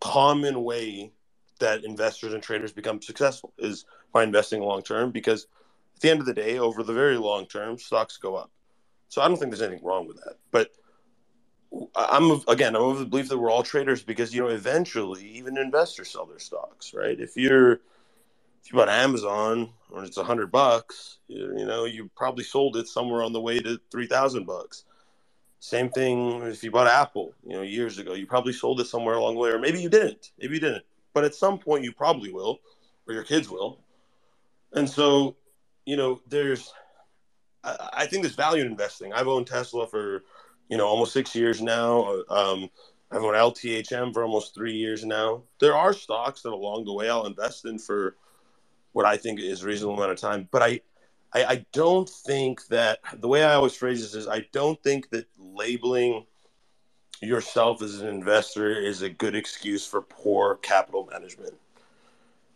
[0.00, 1.12] common way
[1.60, 5.46] that investors and traders become successful is by investing long-term because
[5.94, 8.50] at the end of the day over the very long term stocks go up.
[9.08, 10.34] So i don't think there's anything wrong with that.
[10.50, 10.72] But
[11.94, 15.56] i'm again i'm of the belief that we're all traders because you know eventually even
[15.58, 17.80] investors sell their stocks right if you're
[18.66, 22.76] if you bought Amazon or it's a hundred bucks, you, you, know, you probably sold
[22.76, 24.84] it somewhere on the way to three thousand bucks.
[25.60, 29.14] Same thing if you bought Apple, you know, years ago, you probably sold it somewhere
[29.14, 30.32] along the way, or maybe you didn't.
[30.40, 30.84] Maybe you didn't,
[31.14, 32.58] but at some point you probably will,
[33.06, 33.78] or your kids will.
[34.72, 35.36] And so,
[35.84, 36.74] you know, there's,
[37.62, 39.12] I, I think there's value in investing.
[39.12, 40.24] I've owned Tesla for,
[40.68, 42.22] you know, almost six years now.
[42.28, 42.70] Um,
[43.10, 45.42] I've owned LTHM for almost three years now.
[45.60, 48.16] There are stocks that along the way I'll invest in for
[48.92, 50.48] what I think is a reasonable amount of time.
[50.50, 50.80] But I,
[51.32, 55.10] I, I don't think that the way I always phrase this is I don't think
[55.10, 56.26] that labeling
[57.22, 61.54] yourself as an investor is a good excuse for poor capital management.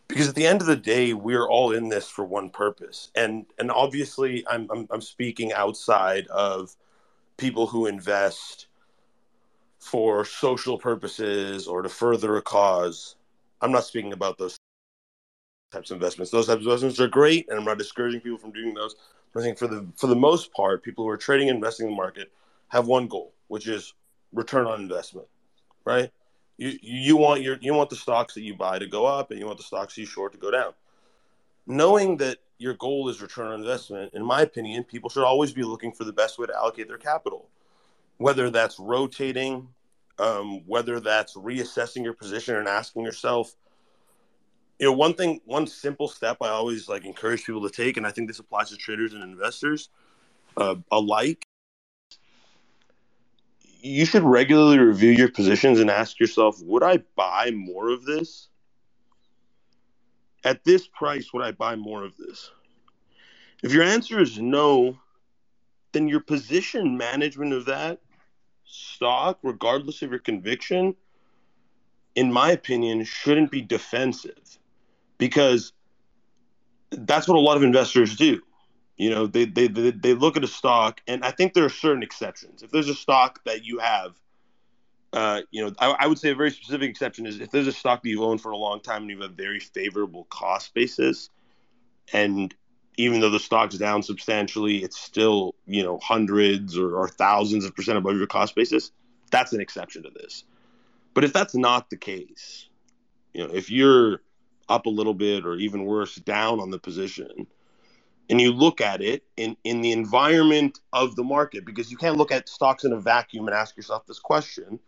[0.09, 3.47] Because at the end of the day, we're all in this for one purpose, and
[3.61, 6.75] and obviously, I'm I'm, I'm speaking outside of
[7.41, 8.67] people who invest
[9.79, 13.17] for social purposes or to further a cause.
[13.63, 14.59] I'm not speaking about those
[15.73, 16.31] types of investments.
[16.31, 18.95] Those types of investments are great, and I'm not discouraging people from doing those.
[19.33, 21.87] But I think for the for the most part, people who are trading and investing
[21.87, 22.31] in the market
[22.69, 23.95] have one goal, which is
[24.33, 25.27] return on investment,
[25.85, 26.11] right?
[26.59, 29.41] You you want your you want the stocks that you buy to go up, and
[29.41, 30.73] you want the stocks you short to go down.
[31.67, 35.63] Knowing that your goal is return on investment, in my opinion, people should always be
[35.63, 37.49] looking for the best way to allocate their capital,
[38.19, 39.69] whether that's rotating,
[40.19, 43.57] um, whether that's reassessing your position and asking yourself,
[44.79, 48.07] you know, one thing, one simple step I always like encourage people to take, and
[48.07, 49.89] I think this applies to traders and investors
[50.59, 51.43] uh, alike.
[53.81, 58.50] You should regularly review your positions and ask yourself, would I buy more of this?
[60.45, 62.51] At this price, would I buy more of this?
[63.63, 64.99] If your answer is no,
[65.93, 68.01] then your position management of that
[68.65, 70.95] stock, regardless of your conviction,
[72.15, 74.59] in my opinion, shouldn't be defensive
[75.19, 75.73] because
[76.91, 78.41] that's what a lot of investors do.
[78.97, 81.71] You know, they, they, they, they look at a stock, and I think there are
[81.71, 82.63] certain exceptions.
[82.63, 84.15] If there's a stock that you have,
[85.13, 87.73] uh, you know, I, I, would say a very specific exception is if there's a
[87.73, 90.73] stock that you've owned for a long time and you have a very favorable cost
[90.73, 91.31] basis,
[92.13, 92.55] and
[92.97, 97.75] even though the stock's down substantially, it's still, you know, hundreds or, or thousands of
[97.75, 98.93] percent above your cost basis.
[99.31, 100.45] That's an exception to this.
[101.15, 102.69] But if that's not the case,
[103.33, 104.21] you know, if you're
[104.69, 107.47] up a little bit or even worse, down on the position,
[108.29, 112.17] and you look at it in, in the environment of the market, because you can't
[112.17, 114.79] look at stocks in a vacuum and ask yourself this question,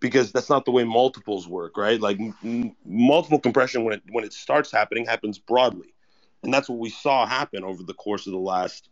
[0.00, 2.00] because that's not the way multiples work, right?
[2.00, 5.94] Like m- multiple compression when it when it starts happening happens broadly.
[6.42, 8.88] And that's what we saw happen over the course of the last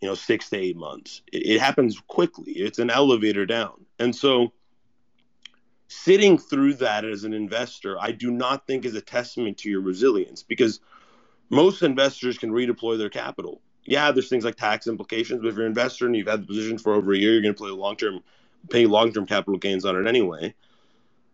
[0.00, 1.22] you know six to eight months.
[1.32, 2.52] It, it happens quickly.
[2.52, 3.86] It's an elevator down.
[3.98, 4.52] And so
[5.88, 9.80] sitting through that as an investor i do not think is a testament to your
[9.80, 10.80] resilience because
[11.50, 13.60] most investors can redeploy their capital.
[13.84, 16.46] Yeah there's things like tax implications but if you're an investor and you've had the
[16.46, 18.20] position for over a year you're going to play a long term
[18.70, 20.54] pay long term capital gains on it anyway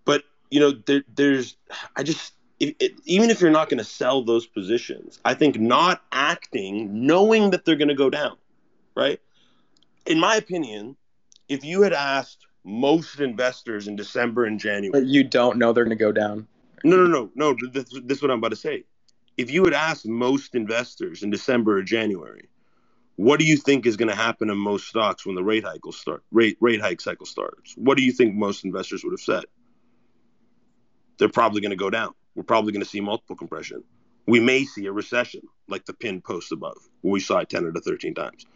[0.05, 1.57] but you know there, there's
[1.97, 5.59] i just if, it, even if you're not going to sell those positions, I think
[5.59, 8.37] not acting, knowing that they're going to go down,
[8.95, 9.19] right?
[10.07, 10.97] In my opinion,
[11.49, 15.85] if you had asked most investors in December and January, but you don't know they're
[15.85, 16.47] going to go down.
[16.85, 17.69] No, no, no, no.
[17.73, 18.85] This, this is what I'm about to say.
[19.38, 22.49] If you had asked most investors in December or January,
[23.21, 25.85] what do you think is going to happen in most stocks when the rate hike
[25.85, 26.23] will start?
[26.31, 27.75] Rate rate hike cycle starts.
[27.77, 29.45] What do you think most investors would have said?
[31.19, 33.83] They're probably going to go down we're probably going to see multiple compression.
[34.27, 37.73] We may see a recession, like the pin post above, where we saw it 10
[37.73, 38.47] to 13 times.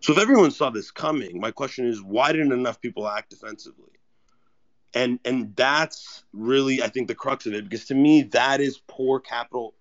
[0.00, 3.90] So if everyone saw this coming, my question is, why didn't enough people act defensively?
[4.94, 8.80] And and that's really, I think, the crux of it, because to me, that is
[8.86, 9.74] poor capital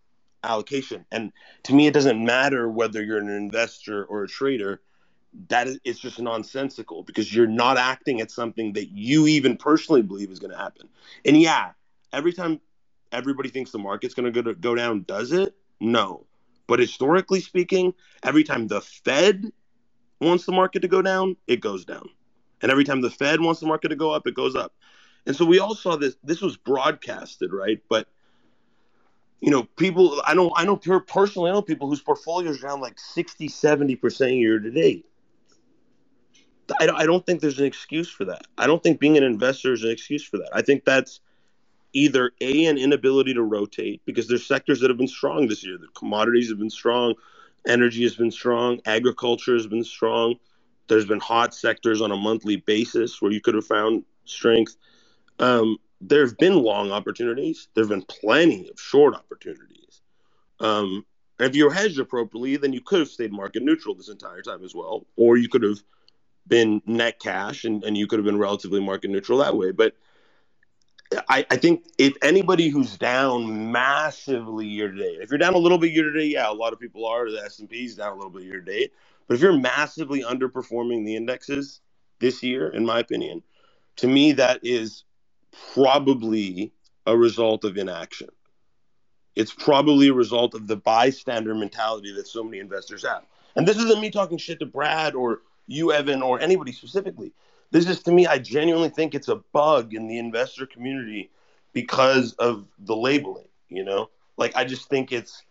[0.45, 1.05] allocation.
[1.12, 1.31] And
[1.63, 4.81] to me, it doesn't matter whether you're an investor or a trader.
[5.49, 10.01] That is, it's just nonsensical because you're not acting at something that you even personally
[10.01, 10.88] believe is going to happen.
[11.25, 11.71] And yeah,
[12.13, 12.62] every time
[13.12, 15.55] everybody thinks the market's going to go down does it?
[15.79, 16.25] No.
[16.67, 19.51] But historically speaking, every time the Fed
[20.19, 22.10] wants the market to go down, it goes down.
[22.62, 24.73] And every time the Fed wants the market to go up, it goes up.
[25.25, 26.15] And so we all saw this.
[26.23, 27.81] This was broadcasted, right?
[27.89, 28.08] But
[29.41, 30.21] you know, people.
[30.26, 30.52] I know.
[30.56, 30.78] I know.
[30.78, 35.06] Personally, I know people whose portfolios down like 60, 70 percent year to date.
[36.80, 38.48] I, I don't think there's an excuse for that.
[38.58, 40.50] I don't think being an investor is an excuse for that.
[40.54, 41.19] I think that's
[41.93, 45.78] either a an inability to rotate because there's sectors that have been strong this year.
[45.78, 47.15] The commodities have been strong,
[47.67, 50.36] energy has been strong, agriculture has been strong.
[50.88, 54.76] There's been hot sectors on a monthly basis where you could have found strength.
[55.39, 57.68] Um, there have been long opportunities.
[57.74, 60.02] There have been plenty of short opportunities.
[60.60, 61.06] Um,
[61.39, 64.74] if you're hedged appropriately, then you could have stayed market neutral this entire time as
[64.74, 65.80] well, or you could have
[66.48, 69.72] been net cash and, and you could have been relatively market neutral that way.
[69.72, 69.96] But
[71.28, 75.58] I, I, think if anybody who's down massively year to date, if you're down a
[75.60, 77.30] little bit year to date, yeah, a lot of people are.
[77.30, 78.94] The S and P's down a little bit year to date,
[79.28, 81.82] but if you're massively underperforming the indexes
[82.20, 83.44] this year, in my opinion,
[83.98, 85.05] to me that is
[85.74, 86.72] probably
[87.06, 88.30] a result of inaction.
[89.36, 93.24] It's probably a result of the bystander mentality that so many investors have.
[93.56, 97.34] And this isn't me talking shit to Brad or you, Evan, or anybody specifically
[97.72, 101.30] this is to me, I genuinely think it's a bug in the investor community
[101.74, 103.48] because of the labeling.
[103.68, 105.44] You know, like I just think it's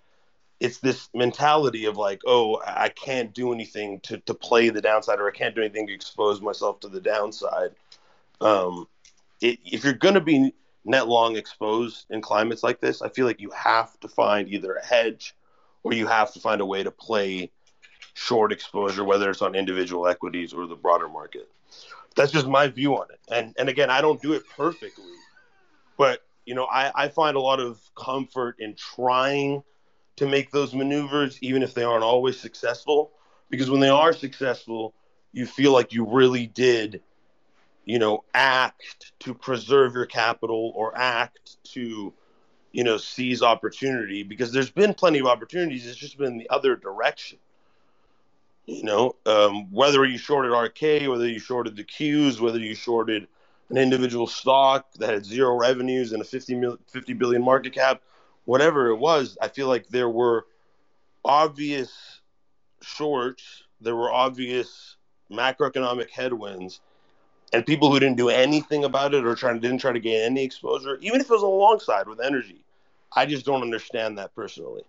[0.60, 5.20] it's this mentality of like, oh, I can't do anything to to play the downside,
[5.20, 7.72] or I can't do anything to expose myself to the downside.
[8.40, 8.88] Um,
[9.40, 13.40] it, if you're gonna be net long exposed in climates like this, I feel like
[13.40, 15.34] you have to find either a hedge
[15.82, 17.50] or you have to find a way to play
[18.14, 21.50] short exposure, whether it's on individual equities or the broader market.
[22.16, 23.20] That's just my view on it.
[23.28, 25.12] And and again, I don't do it perfectly,
[25.96, 29.62] but you know, I, I find a lot of comfort in trying
[30.16, 33.10] to make those maneuvers, even if they aren't always successful.
[33.50, 34.94] Because when they are successful,
[35.32, 37.02] you feel like you really did,
[37.84, 42.12] you know, act to preserve your capital or act to,
[42.72, 44.22] you know, seize opportunity.
[44.22, 45.86] Because there's been plenty of opportunities.
[45.86, 47.38] It's just been the other direction.
[48.66, 53.28] You know, um, whether you shorted ARKK, whether you shorted the Qs, whether you shorted
[53.68, 58.00] an individual stock that had zero revenues and a 50, mil, 50 billion market cap,
[58.46, 60.46] whatever it was, I feel like there were
[61.24, 62.20] obvious
[62.82, 64.96] shorts, there were obvious
[65.30, 66.80] macroeconomic headwinds,
[67.54, 70.44] and people who didn't do anything about it or trying didn't try to gain any
[70.44, 72.64] exposure, even if it was alongside with energy.
[73.16, 74.82] I just don't understand that personally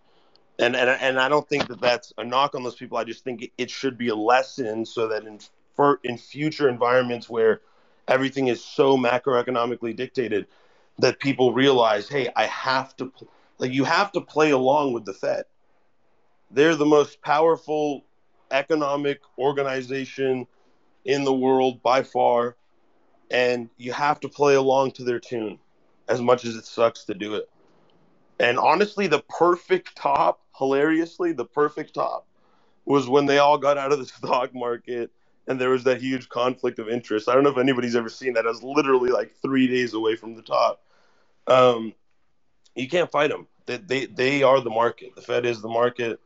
[0.60, 2.98] and and and I don't think that that's a knock on those people.
[2.98, 5.40] I just think it should be a lesson so that in
[5.76, 7.62] for in future environments where
[8.08, 10.48] everything is so macroeconomically dictated
[11.00, 13.12] that people realize, hey, I have to
[13.60, 15.46] like you have to play along with the Fed.
[16.52, 18.06] They're the most powerful
[18.52, 20.48] economic organization
[21.06, 22.58] in the world by far,
[23.32, 25.60] and you have to play along to their tune
[26.08, 27.50] as much as it sucks to do it.
[28.40, 32.28] And honestly, the perfect top hilariously, the perfect top
[32.86, 35.12] was when they all got out of the stock market
[35.48, 37.30] and there was that huge conflict of interest.
[37.30, 38.46] I don't know if anybody's ever seen that.
[38.46, 40.84] I was literally like three days away from the top.
[41.48, 41.94] Um,
[42.76, 43.48] you can't fight them.
[43.66, 45.16] They, they they are the market.
[45.16, 46.20] The Fed is the market.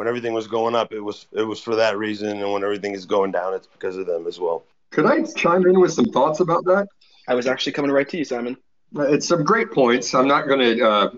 [0.00, 2.94] When everything was going up, it was it was for that reason, and when everything
[2.94, 4.64] is going down, it's because of them as well.
[4.92, 6.88] Could I chime in with some thoughts about that?
[7.28, 8.56] I was actually coming right to you, Simon.
[8.96, 10.14] It's some great points.
[10.14, 11.10] I'm not going to uh,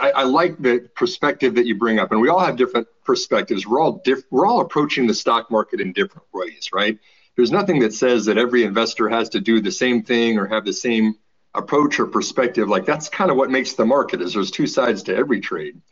[0.00, 3.66] I, I, like the perspective that you bring up, and we all have different perspectives.
[3.66, 6.98] We're all diff- we're all approaching the stock market in different ways, right?
[7.36, 10.64] There's nothing that says that every investor has to do the same thing or have
[10.64, 11.16] the same
[11.54, 12.66] approach or perspective.
[12.66, 14.22] Like that's kind of what makes the market.
[14.22, 15.82] Is there's two sides to every trade.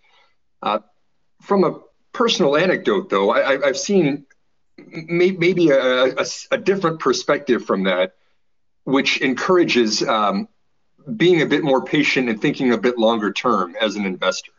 [0.63, 0.79] Uh,
[1.43, 1.81] from a
[2.13, 4.27] personal anecdote, though, I, have seen
[4.79, 8.15] may, maybe a, a, a, different perspective from that,
[8.85, 10.49] which encourages um,
[11.17, 14.53] being a bit more patient and thinking a bit longer term as an investor.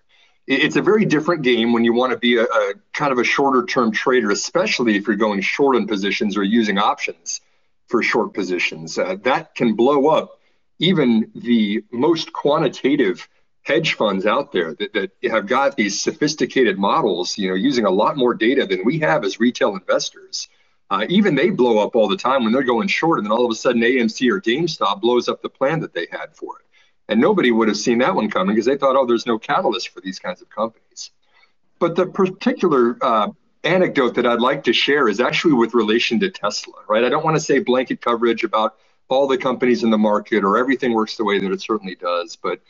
[0.45, 3.23] It's a very different game when you want to be a, a kind of a
[3.23, 7.39] shorter term trader, especially if you're going short on positions or using options
[7.87, 8.97] for short positions.
[8.97, 10.39] Uh, that can blow up
[10.79, 13.29] even the most quantitative
[13.63, 17.89] hedge funds out there that, that have got these sophisticated models, you know, using a
[17.89, 20.49] lot more data than we have as retail investors.
[20.89, 23.45] Uh, even they blow up all the time when they're going short, and then all
[23.45, 26.65] of a sudden AMC or GameStop blows up the plan that they had for it.
[27.07, 29.89] And nobody would have seen that one coming because they thought, oh, there's no catalyst
[29.89, 31.11] for these kinds of companies.
[31.79, 33.29] But the particular uh,
[33.63, 37.03] anecdote that I'd like to share is actually with relation to Tesla, right?
[37.03, 38.75] I don't want to say blanket coverage about
[39.09, 42.35] all the companies in the market or everything works the way that it certainly does,
[42.35, 42.61] but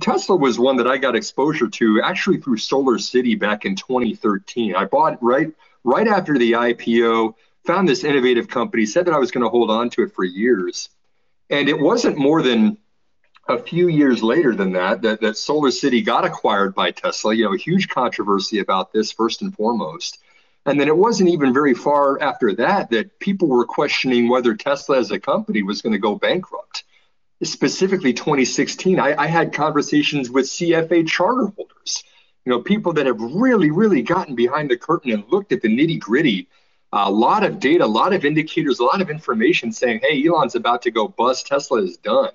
[0.00, 4.74] Tesla was one that I got exposure to actually through SolarCity back in 2013.
[4.74, 5.52] I bought right
[5.84, 9.70] right after the IPO found this innovative company, said that I was going to hold
[9.70, 10.90] on to it for years.
[11.50, 12.78] And it wasn't more than
[13.48, 17.34] a few years later than that, that, that SolarCity got acquired by Tesla.
[17.34, 20.18] You know, a huge controversy about this, first and foremost.
[20.66, 24.98] And then it wasn't even very far after that that people were questioning whether Tesla
[24.98, 26.84] as a company was going to go bankrupt.
[27.42, 32.04] Specifically, 2016, I, I had conversations with CFA charter holders,
[32.44, 35.68] you know, people that have really, really gotten behind the curtain and looked at the
[35.68, 36.48] nitty gritty
[36.94, 40.54] a lot of data, a lot of indicators, a lot of information saying, hey, Elon's
[40.54, 42.30] about to go bust, Tesla is done.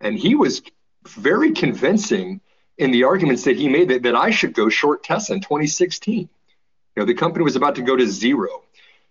[0.00, 0.62] And he was
[1.06, 2.40] very convincing
[2.78, 6.16] in the arguments that he made that, that I should go short Tesla in 2016.
[6.16, 6.28] You
[6.96, 8.62] know, the company was about to go to zero.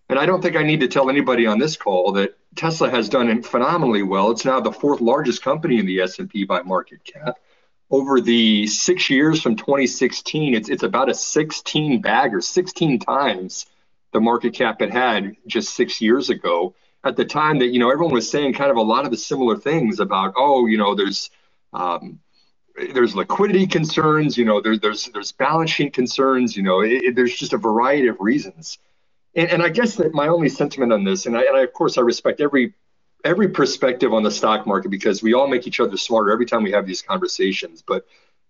[0.10, 3.10] And I don't think I need to tell anybody on this call that Tesla has
[3.10, 4.32] done phenomenally well.
[4.32, 7.38] It's now the fourth largest company in the S&P by market cap.
[7.92, 13.68] Over the six years from 2016, it's it's about a 16 bag or 16 times
[14.12, 16.76] the market cap it had just six years ago.
[17.04, 19.18] At the time that you know everyone was saying kind of a lot of the
[19.18, 21.30] similar things about oh you know there's
[21.72, 22.20] um,
[22.94, 27.16] there's liquidity concerns you know there, there's there's balance sheet concerns you know it, it,
[27.16, 28.80] there's just a variety of reasons
[29.40, 31.74] and, and I guess that my only sentiment on this and I, and I of
[31.74, 32.74] course I respect every
[33.24, 36.64] every perspective on the stock market because we all make each other smarter every time
[36.64, 38.06] we have these conversations but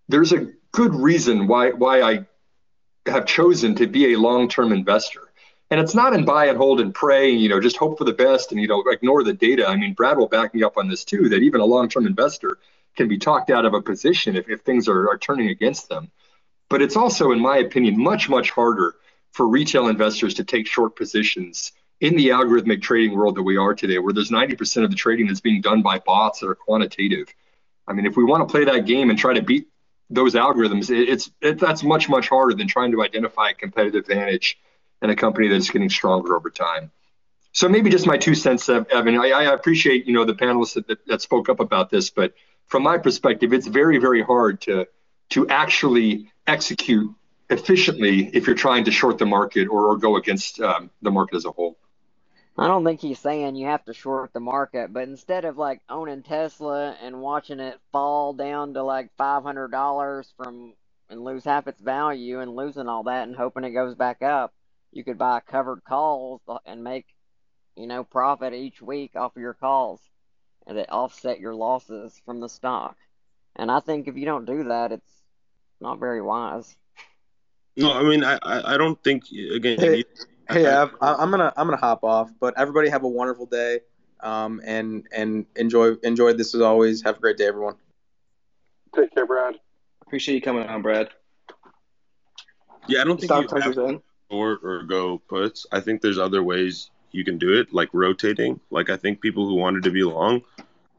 [0.08, 2.26] there's a good reason why why I
[3.06, 5.22] have chosen to be a long-term investor
[5.72, 8.04] And it's not in buy and hold and pray, and, you know, just hope for
[8.04, 9.68] the best and, you know, ignore the data.
[9.68, 12.58] I mean, Brad will back me up on this too, that even a long-term investor
[12.96, 16.12] can be talked out of a position if, if things are, are turning against them.
[16.70, 18.96] But it's also, in my opinion, much, much harder
[19.32, 21.72] for retail investors to take short positions
[22.02, 25.28] in the algorithmic trading world that we are today, where there's 90% of the trading
[25.28, 27.28] that's being done by bots that are quantitative.
[27.88, 29.68] I mean, if we want to play that game and try to beat
[30.10, 34.02] those algorithms, it, it's it, that's much, much harder than trying to identify a competitive
[34.02, 34.60] advantage
[35.02, 36.92] in a company that's getting stronger over time.
[37.52, 39.18] So maybe just my two cents, Evan.
[39.18, 42.34] I, I appreciate you know the panelists that, that, that, spoke up about this, but
[42.68, 44.88] from my perspective, it's very very hard to
[45.30, 47.14] to actually execute
[47.50, 51.36] efficiently if you're trying to short the market or, or go against um, the market
[51.36, 51.78] as a whole.
[52.58, 55.82] I don't think he's saying you have to short the market, but instead of like
[55.90, 60.74] owning Tesla and watching it fall down to like five hundred dollars from
[61.10, 64.54] and lose half its value and losing all that and hoping it goes back up,
[64.92, 67.06] you could buy covered calls and make,
[67.76, 70.02] you know, profit each week off of your calls
[70.68, 72.96] and that offset your losses from the stock.
[73.56, 75.24] And I think if you don't do that, it's
[75.82, 76.76] not very wise.
[77.80, 79.80] No, I mean, I, I don't think again.
[79.80, 80.04] Hey,
[80.50, 83.80] hey Ev, I'm gonna I'm gonna hop off, but everybody have a wonderful day,
[84.20, 87.02] um, and and enjoy enjoy this as always.
[87.04, 87.76] Have a great day, everyone.
[88.96, 89.56] Take care, Brad.
[90.02, 91.10] Appreciate you coming on, Brad.
[92.88, 95.66] Yeah, I don't think Stop you have, in short or go puts.
[95.72, 98.60] I think there's other ways you can do it, like rotating.
[98.72, 100.42] Like I think people who wanted to be long,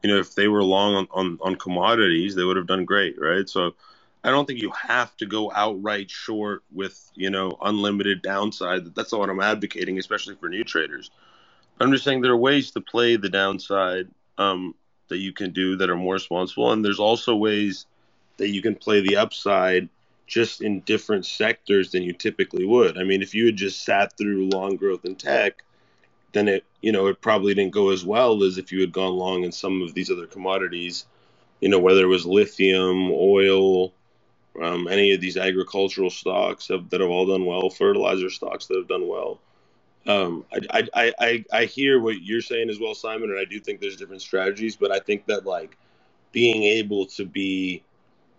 [0.01, 3.19] you know, if they were long on, on, on commodities, they would have done great,
[3.19, 3.47] right?
[3.47, 3.75] So
[4.23, 8.93] I don't think you have to go outright short with, you know, unlimited downside.
[8.93, 11.09] That's not what I'm advocating, especially for new traders.
[11.79, 14.75] I'm just saying there are ways to play the downside um,
[15.07, 17.87] that you can do that are more responsible, and there's also ways
[18.37, 19.89] that you can play the upside
[20.27, 22.97] just in different sectors than you typically would.
[22.97, 25.63] I mean, if you had just sat through long growth in tech,
[26.31, 29.13] then it, you know, it probably didn't go as well as if you had gone
[29.13, 31.05] long in some of these other commodities,
[31.59, 33.91] you know, whether it was lithium, oil,
[34.59, 38.77] um, any of these agricultural stocks have, that have all done well, fertilizer stocks that
[38.77, 39.39] have done well.
[40.07, 43.59] Um, I, I, I, I hear what you're saying as well, Simon, and I do
[43.59, 45.77] think there's different strategies, but I think that like
[46.31, 47.83] being able to be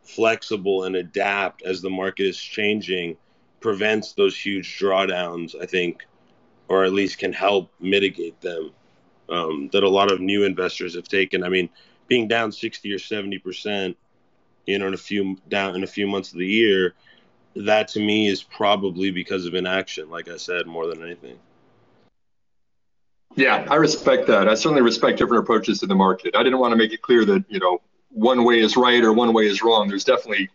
[0.02, 3.16] flexible and adapt as the market is changing
[3.60, 6.04] prevents those huge drawdowns, I think,
[6.68, 8.72] or at least can help mitigate them
[9.28, 11.44] um, that a lot of new investors have taken.
[11.44, 11.68] I mean,
[12.08, 13.96] being down 60 or 70 percent,
[14.66, 16.94] you know, in a few down in a few months of the year,
[17.56, 20.10] that to me is probably because of inaction.
[20.10, 21.38] Like I said, more than anything.
[23.34, 24.48] Yeah, I respect that.
[24.48, 26.36] I certainly respect different approaches to the market.
[26.36, 29.12] I didn't want to make it clear that you know one way is right or
[29.12, 29.88] one way is wrong.
[29.88, 30.50] There's definitely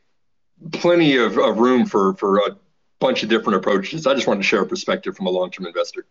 [0.71, 2.57] plenty of, of room for, for a
[2.99, 4.07] bunch of different approaches.
[4.07, 6.05] I just wanted to share a perspective from a long term investor.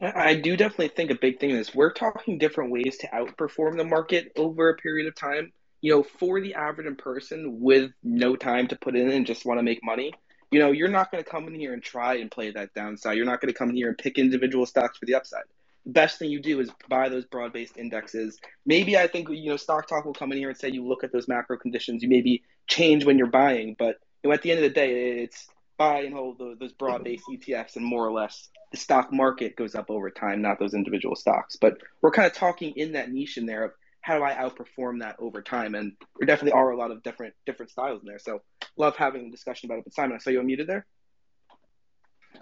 [0.00, 3.84] I do definitely think a big thing is we're talking different ways to outperform the
[3.84, 5.52] market over a period of time.
[5.80, 9.58] You know, for the average person with no time to put in and just want
[9.58, 10.12] to make money,
[10.50, 13.16] you know, you're not going to come in here and try and play that downside.
[13.16, 15.44] You're not going to come in here and pick individual stocks for the upside
[15.86, 18.38] The best thing you do is buy those broad-based indexes.
[18.66, 21.04] Maybe I think you know Stock Talk will come in here and say you look
[21.04, 22.02] at those macro conditions.
[22.02, 25.22] You maybe change when you're buying, but you know, at the end of the day,
[25.22, 29.56] it's buy and hold those, those broad-based ETFs, and more or less the stock market
[29.56, 31.56] goes up over time, not those individual stocks.
[31.56, 33.72] But we're kind of talking in that niche in there of
[34.02, 37.34] how do I outperform that over time, and there definitely are a lot of different
[37.46, 38.18] different styles in there.
[38.18, 38.42] So
[38.76, 39.84] love having a discussion about it.
[39.84, 40.86] But Simon, I saw you unmuted there.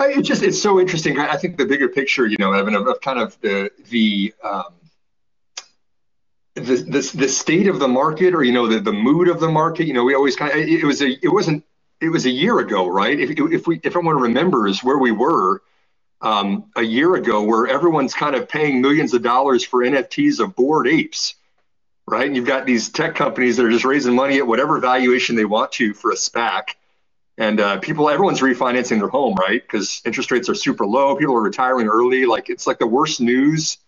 [0.01, 1.19] It's just it's so interesting.
[1.19, 4.75] I think the bigger picture, you know, Evan, of, of kind of the the um,
[6.55, 9.49] the, the the state of the market, or you know, the the mood of the
[9.49, 9.87] market.
[9.87, 11.65] You know, we always kind of it was a it wasn't
[12.01, 13.19] it was a year ago, right?
[13.19, 15.63] If if we if everyone remembers where we were
[16.21, 20.55] um, a year ago, where everyone's kind of paying millions of dollars for NFTs of
[20.55, 21.35] bored apes,
[22.09, 22.27] right?
[22.27, 25.45] And you've got these tech companies that are just raising money at whatever valuation they
[25.47, 26.71] want to for a SPAC.
[27.39, 29.63] And uh, people everyone's refinancing their home right?
[29.63, 31.17] Because interest rates are super low.
[31.17, 32.27] People are retiring early.
[32.27, 33.79] Like it's like the worst news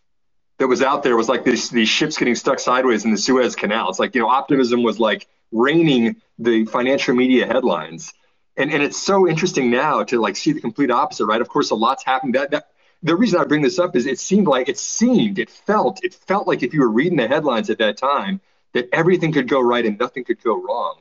[0.59, 3.57] that was out there was like these, these ships getting stuck sideways in the suez
[3.57, 3.91] canal.
[3.91, 8.15] It's like you know optimism was like reigning the financial media headlines.
[8.57, 11.41] And and it's so interesting now to like see the complete opposite right?
[11.43, 12.37] Of course a lot's happened.
[12.37, 12.70] That, that
[13.03, 16.15] the reason i bring this up is it seemed like it seemed it felt it
[16.15, 18.41] felt like if you were reading the headlines at that time
[18.73, 20.99] that everything could go right and nothing could go wrong.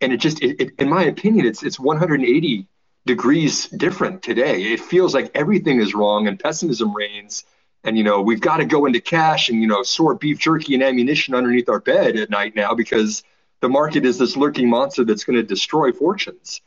[0.00, 2.66] And it just it, it, in my opinion it's it's 180
[3.04, 4.62] degrees different today.
[4.62, 7.44] It feels like everything is wrong and pessimism reigns.
[7.84, 10.74] And you know we've got to go into cash and you know store beef jerky
[10.74, 13.22] and ammunition underneath our bed at night now because
[13.60, 16.60] the market is this lurking monster that's going to destroy fortunes.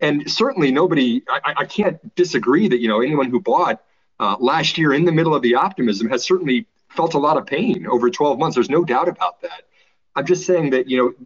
[0.00, 3.82] And certainly nobody, I, I can't disagree that, you know, anyone who bought
[4.20, 7.46] uh, last year in the middle of the optimism has certainly felt a lot of
[7.46, 8.54] pain over 12 months.
[8.54, 9.62] There's no doubt about that.
[10.14, 11.16] I'm just saying that, you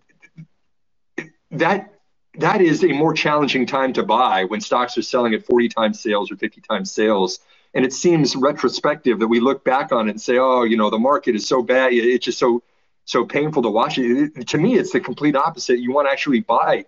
[1.19, 1.93] know, that
[2.39, 6.01] that is a more challenging time to buy when stocks are selling at 40 times
[6.01, 7.41] sales or 50 times sales.
[7.75, 10.91] And it seems retrospective that we look back on it and say, oh, you know,
[10.91, 11.93] the market is so bad.
[11.93, 12.63] It's just so
[13.07, 14.33] so painful to watch it.
[14.37, 15.81] it to me, it's the complete opposite.
[15.81, 16.87] You want to actually buy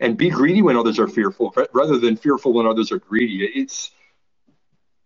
[0.00, 3.44] and be greedy when others are fearful, rather than fearful when others are greedy.
[3.44, 3.90] It's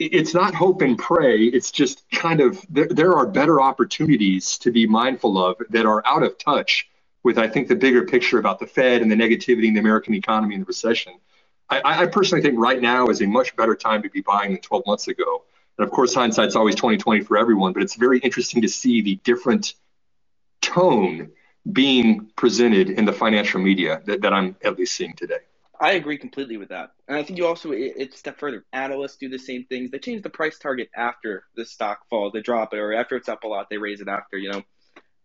[0.06, 1.44] it's not hope and pray.
[1.44, 6.02] It's just kind of there, there are better opportunities to be mindful of that are
[6.06, 6.88] out of touch
[7.22, 10.14] with, I think, the bigger picture about the Fed and the negativity in the American
[10.14, 11.14] economy and the recession.
[11.70, 14.60] I, I personally think right now is a much better time to be buying than
[14.60, 15.44] 12 months ago.
[15.78, 19.16] And of course, hindsight's always 2020 for everyone, but it's very interesting to see the
[19.24, 19.74] different
[20.60, 21.30] tone
[21.70, 25.40] being presented in the financial media that, that I'm at least seeing today.
[25.82, 26.90] I agree completely with that.
[27.08, 28.64] And I think you also, it, it's step further.
[28.72, 29.90] Analysts do the same things.
[29.90, 32.32] They change the price target after the stock falls.
[32.32, 34.62] They drop it, or after it's up a lot, they raise it after, you know.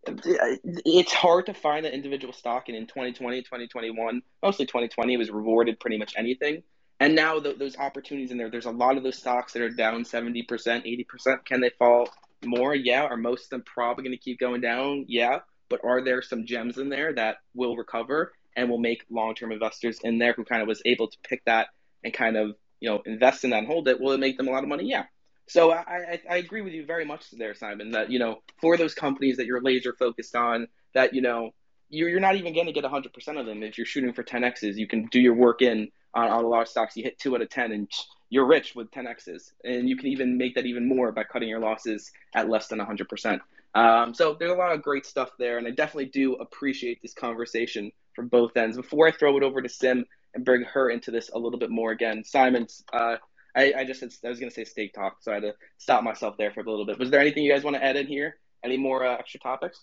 [0.04, 2.64] It's hard to find an individual stock.
[2.66, 6.64] And in 2020, 2021, mostly 2020, it was rewarded pretty much anything.
[6.98, 10.02] And now those opportunities in there, there's a lot of those stocks that are down
[10.02, 11.44] 70%, 80%.
[11.44, 12.08] Can they fall
[12.44, 12.74] more?
[12.74, 13.04] Yeah.
[13.04, 15.04] Are most of them probably going to keep going down?
[15.06, 15.38] Yeah.
[15.68, 18.32] But are there some gems in there that will recover?
[18.58, 21.68] And will make long-term investors in there who kind of was able to pick that
[22.02, 24.48] and kind of you know invest in that and hold it will it make them
[24.48, 24.84] a lot of money?
[24.84, 25.04] Yeah.
[25.46, 28.76] So I, I, I agree with you very much there simon that you know for
[28.76, 31.52] those companies that you're laser focused on that you know
[31.88, 33.62] you're, you're not even going to get 100% of them.
[33.62, 36.62] If you're shooting for 10x's you can do your work in on, on a lot
[36.62, 36.96] of stocks.
[36.96, 37.90] You hit 2 out of 10 and
[38.30, 41.60] you're rich with 10x's and you can even make that even more by cutting your
[41.60, 43.40] losses at less than 100%
[43.74, 47.14] um, so there's a lot of great stuff there and i definitely do appreciate this
[47.14, 48.76] conversation from both ends.
[48.76, 50.04] Before I throw it over to Sim
[50.34, 52.82] and bring her into this a little bit more again, Simon's.
[52.92, 53.16] Uh,
[53.54, 55.54] I, I just said, I was going to say steak talk, so I had to
[55.78, 56.98] stop myself there for a little bit.
[56.98, 58.36] Was there anything you guys want to add in here?
[58.64, 59.80] Any more uh, extra topics?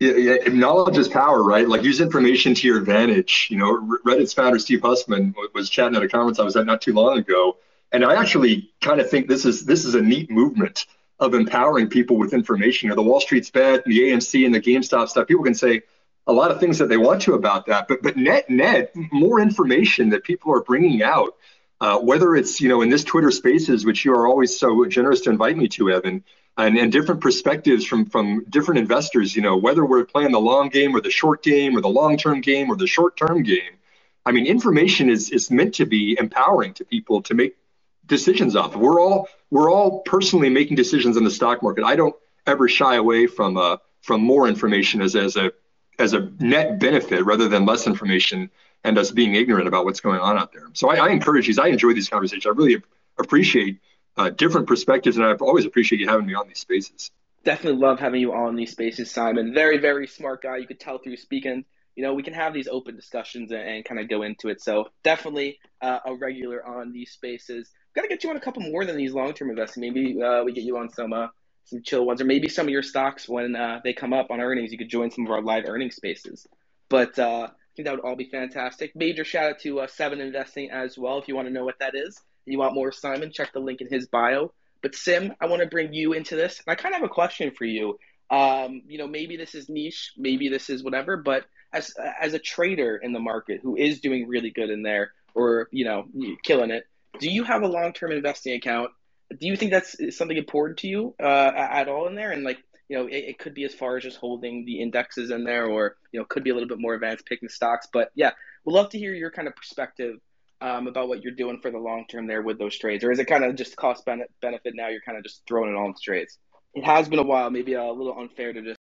[0.00, 1.68] Yeah, yeah, knowledge is power, right?
[1.68, 3.48] Like use information to your advantage.
[3.50, 6.80] You know, Reddit's founder Steve Huffman was chatting at a conference I was at not
[6.80, 7.58] too long ago,
[7.92, 10.86] and I actually kind of think this is this is a neat movement
[11.20, 12.88] of empowering people with information.
[12.88, 15.26] You know, the WallStreetBets, the AMC, and the GameStop stuff.
[15.26, 15.82] People can say,
[16.28, 17.88] a lot of things that they want to about that.
[17.88, 21.34] But but net net, more information that people are bringing out,
[21.80, 25.22] uh, whether it's you know in this Twitter Spaces, which you are always so generous
[25.22, 26.22] to invite me to, Evan,
[26.56, 29.34] and, and different perspectives from from different investors.
[29.34, 32.18] You know whether we're playing the long game or the short game or the long
[32.18, 33.78] term game or the short term game.
[34.26, 37.56] I mean, information is is meant to be empowering to people to make
[38.04, 38.76] decisions off.
[38.76, 41.84] We're all we're all personally making decisions in the stock market.
[41.84, 42.14] I don't
[42.46, 45.52] ever shy away from uh, from more information as as a
[45.98, 48.50] as a net benefit rather than less information
[48.84, 50.68] and us being ignorant about what's going on out there.
[50.72, 51.58] So I, I encourage these.
[51.58, 52.46] I enjoy these conversations.
[52.46, 52.82] I really
[53.18, 53.80] appreciate
[54.16, 57.10] uh, different perspectives, and I always appreciate you having me on these spaces.
[57.44, 59.54] Definitely love having you on these spaces, Simon.
[59.54, 60.58] Very, very smart guy.
[60.58, 61.64] You could tell through speaking.
[61.96, 64.60] You know, we can have these open discussions and, and kind of go into it.
[64.60, 67.70] So definitely uh, a regular on these spaces.
[67.94, 69.80] Got to get you on a couple more than these long-term investing.
[69.80, 71.28] Maybe uh, we get you on some uh,
[71.68, 74.40] some chill ones, or maybe some of your stocks when uh, they come up on
[74.40, 76.46] earnings, you could join some of our live earning spaces.
[76.88, 78.96] But uh, I think that would all be fantastic.
[78.96, 81.18] Major shout out to uh, Seven Investing as well.
[81.18, 83.60] If you want to know what that is, and you want more Simon, check the
[83.60, 84.52] link in his bio.
[84.82, 87.12] But Sim, I want to bring you into this, and I kind of have a
[87.12, 87.98] question for you.
[88.30, 92.38] Um, you know, maybe this is niche, maybe this is whatever, but as as a
[92.38, 96.06] trader in the market who is doing really good in there, or you know,
[96.42, 96.84] killing it,
[97.18, 98.90] do you have a long term investing account?
[99.30, 102.30] Do you think that's something important to you uh, at all in there?
[102.30, 102.58] And like,
[102.88, 105.66] you know, it, it, could be as far as just holding the indexes in there,
[105.66, 107.86] or you know, could be a little bit more advanced picking stocks.
[107.92, 108.30] But yeah,
[108.64, 110.16] we'd love to hear your kind of perspective
[110.60, 113.18] um, about what you're doing for the long term there with those trades, or is
[113.18, 114.88] it kind of just cost benefit now?
[114.88, 116.38] You're kind of just throwing it all in trades.
[116.74, 118.78] It has been a while, maybe a little unfair to just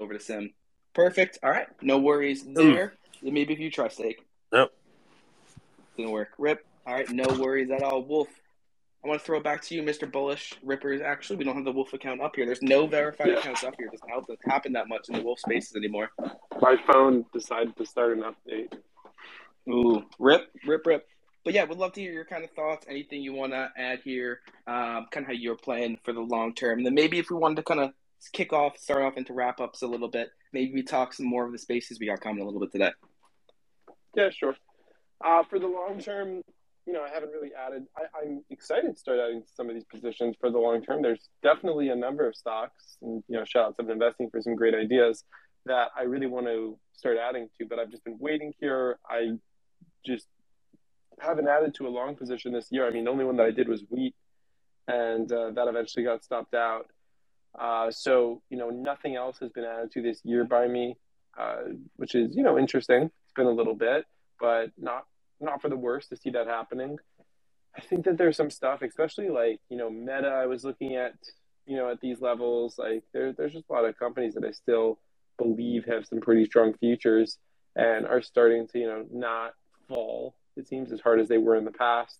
[0.00, 0.50] over to Sim.
[0.94, 1.38] Perfect.
[1.42, 2.94] All right, no worries there.
[3.22, 3.32] Mm.
[3.32, 4.24] Maybe if you try steak.
[4.52, 4.72] Nope.
[5.96, 6.30] Didn't work.
[6.38, 6.66] Rip.
[6.86, 8.02] All right, no worries at all.
[8.02, 8.28] Wolf.
[9.04, 10.10] I want to throw it back to you, Mr.
[10.10, 11.00] Bullish Rippers.
[11.00, 12.46] Actually, we don't have the Wolf account up here.
[12.46, 13.90] There's no verified accounts up here.
[13.92, 16.10] It doesn't happen that much in the Wolf spaces anymore.
[16.60, 18.72] My phone decided to start an update.
[19.68, 21.08] Ooh, rip, rip, rip.
[21.44, 22.86] But yeah, we'd love to hear your kind of thoughts.
[22.88, 24.38] Anything you want to add here?
[24.68, 27.36] Um, kind of how you're playing for the long term, and then maybe if we
[27.36, 27.90] wanted to kind of
[28.32, 30.30] kick off, start off into wrap ups a little bit.
[30.52, 32.92] Maybe we talk some more of the spaces we got coming a little bit today.
[34.14, 34.54] Yeah, sure.
[35.24, 36.42] Uh, for the long term,
[36.86, 37.84] you know, I haven't really added.
[37.96, 41.02] I, am excited to start adding some of these positions for the long term.
[41.02, 44.74] There's definitely a number of stocks, and you know, shout out investing for some great
[44.74, 45.24] ideas
[45.66, 47.66] that I really want to start adding to.
[47.66, 48.98] But I've just been waiting here.
[49.08, 49.36] I
[50.04, 50.26] just
[51.20, 52.86] haven't added to a long position this year.
[52.86, 54.16] I mean, the only one that I did was wheat,
[54.88, 56.86] and uh, that eventually got stopped out.
[57.56, 60.96] Uh, so you know, nothing else has been added to this year by me,
[61.38, 61.62] uh,
[61.94, 63.04] which is you know interesting.
[63.04, 64.04] It's been a little bit,
[64.40, 65.04] but not
[65.42, 66.98] not for the worst to see that happening.
[67.76, 70.28] I think that there's some stuff, especially like you know Meta.
[70.28, 71.14] I was looking at
[71.66, 74.50] you know at these levels, like there, there's just a lot of companies that I
[74.52, 74.98] still
[75.38, 77.38] believe have some pretty strong futures
[77.74, 79.54] and are starting to you know not
[79.88, 80.34] fall.
[80.56, 82.18] It seems as hard as they were in the past.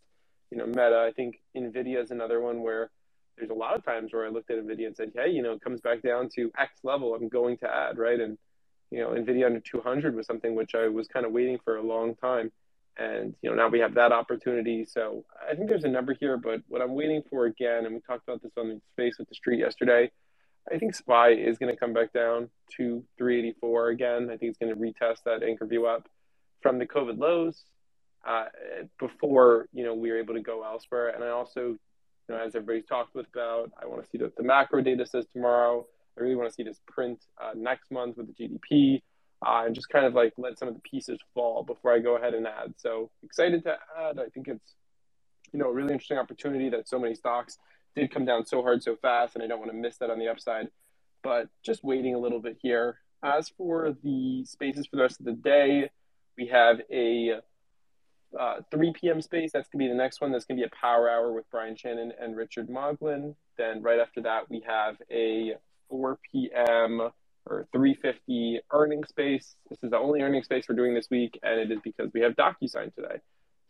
[0.51, 1.05] You know, Meta.
[1.07, 2.91] I think Nvidia is another one where
[3.37, 5.53] there's a lot of times where I looked at Nvidia and said, hey, you know,
[5.53, 7.15] it comes back down to X level.
[7.15, 8.39] I'm going to add right, and
[8.91, 11.83] you know, Nvidia under 200 was something which I was kind of waiting for a
[11.83, 12.53] long time
[12.99, 14.85] and you know now we have that opportunity.
[14.85, 18.01] So i think there's a number here but what i'm waiting for again and we
[18.01, 20.11] talked about this on the space with the street yesterday
[20.73, 24.25] i think SPY is going to come back down to 384 again.
[24.31, 26.05] I think it's going to retest that anchor VWAP
[26.63, 27.65] from the covid lows
[28.27, 28.45] uh,
[28.99, 31.09] before you know we were able to go elsewhere.
[31.09, 31.79] And i also you
[32.29, 35.87] know as everybody's talked about i want to see what the macro data says tomorrow.
[36.17, 39.03] I really want to see this print uh, next month with the gdp
[39.45, 42.17] uh, and just kind of like let some of the pieces fall before I go
[42.17, 42.75] ahead and add.
[42.77, 44.19] So excited to add.
[44.19, 44.75] I think it's
[45.53, 47.59] you know a really interesting opportunity that so many stocks
[47.95, 50.19] did come down so hard so fast, and I don't want to miss that on
[50.19, 50.69] the upside.
[51.23, 52.99] But just waiting a little bit here.
[53.23, 55.91] As for the spaces for the rest of the day,
[56.37, 57.41] we have a
[58.39, 59.21] uh, 3 p.m.
[59.21, 59.53] space.
[59.53, 60.33] That's going to be the next one.
[60.33, 63.37] That's going to be a power hour with Brian Shannon and Richard Moglen.
[63.57, 65.55] Then right after that, we have a
[65.89, 67.13] 4 p.m
[67.47, 69.57] or 350 earning space.
[69.69, 72.21] This is the only earning space we're doing this week, and it is because we
[72.21, 73.21] have DocuSign today.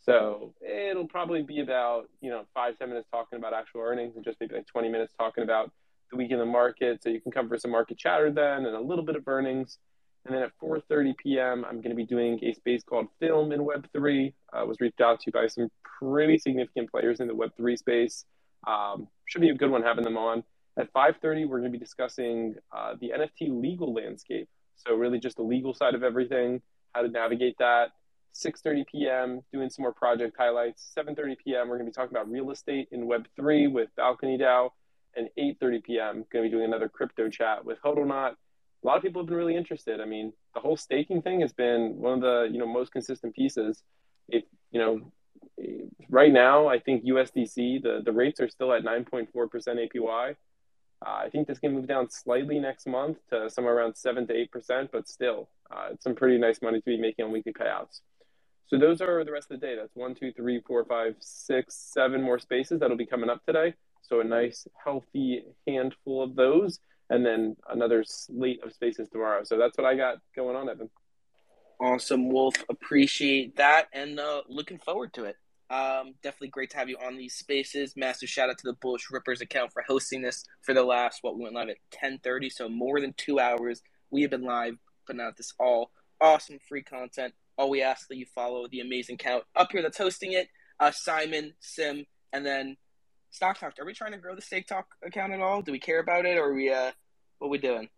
[0.05, 4.25] So it'll probably be about you know five, ten minutes talking about actual earnings, and
[4.25, 5.71] just maybe like 20 minutes talking about
[6.11, 7.03] the week in the market.
[7.03, 9.79] So you can come for some market chatter then, and a little bit of earnings.
[10.25, 13.61] And then at 4:30 p.m., I'm going to be doing a space called Film in
[13.61, 14.33] Web3.
[14.53, 15.69] I was reached out to by some
[15.99, 18.25] pretty significant players in the Web3 space.
[18.67, 20.45] Um, should be a good one having them on.
[20.79, 24.49] At 5:30, we're going to be discussing uh, the NFT legal landscape.
[24.77, 26.63] So really, just the legal side of everything,
[26.93, 27.91] how to navigate that.
[28.35, 29.43] 6:30 p.m.
[29.53, 30.91] doing some more project highlights.
[30.97, 31.69] 7:30 p.m.
[31.69, 34.71] we're going to be talking about real estate in Web3 with Balcony DAO,
[35.17, 36.25] and 8:30 p.m.
[36.33, 38.33] going to be doing another crypto chat with Hodlnaut.
[38.83, 40.01] A lot of people have been really interested.
[40.01, 43.35] I mean, the whole staking thing has been one of the you know most consistent
[43.35, 43.83] pieces.
[44.29, 45.13] If you know,
[46.09, 50.37] right now, I think USDC the the rates are still at 9.4% APY.
[51.05, 54.35] Uh, I think this can move down slightly next month to somewhere around seven to
[54.35, 57.53] eight percent, but still, uh, it's some pretty nice money to be making on weekly
[57.53, 58.01] payouts.
[58.69, 59.75] So those are the rest of the day.
[59.77, 63.75] That's one, two, three, four, five, six, seven more spaces that'll be coming up today.
[64.03, 66.79] So a nice, healthy handful of those,
[67.11, 69.45] and then another slate of spaces tomorrow.
[69.45, 70.89] So that's what I got going on, Evan.
[71.81, 72.55] Awesome, Wolf.
[72.69, 75.37] Appreciate that, and uh, looking forward to it.
[75.73, 77.95] Um, definitely great to have you on these spaces.
[77.97, 81.35] Massive shout out to the Bullish Rippers account for hosting this for the last what
[81.35, 83.81] we went live at ten thirty, so more than two hours.
[84.11, 84.75] We have been live
[85.07, 87.33] putting out this all awesome free content.
[87.57, 90.49] All we ask that you follow the amazing account up here that's hosting it.
[90.79, 92.05] Uh, Simon, Sim,
[92.35, 92.77] and then
[93.31, 93.73] Stock Talk.
[93.79, 95.63] Are we trying to grow the Stake Talk account at all?
[95.63, 96.91] Do we care about it, or are we uh,
[97.39, 97.89] what are we doing?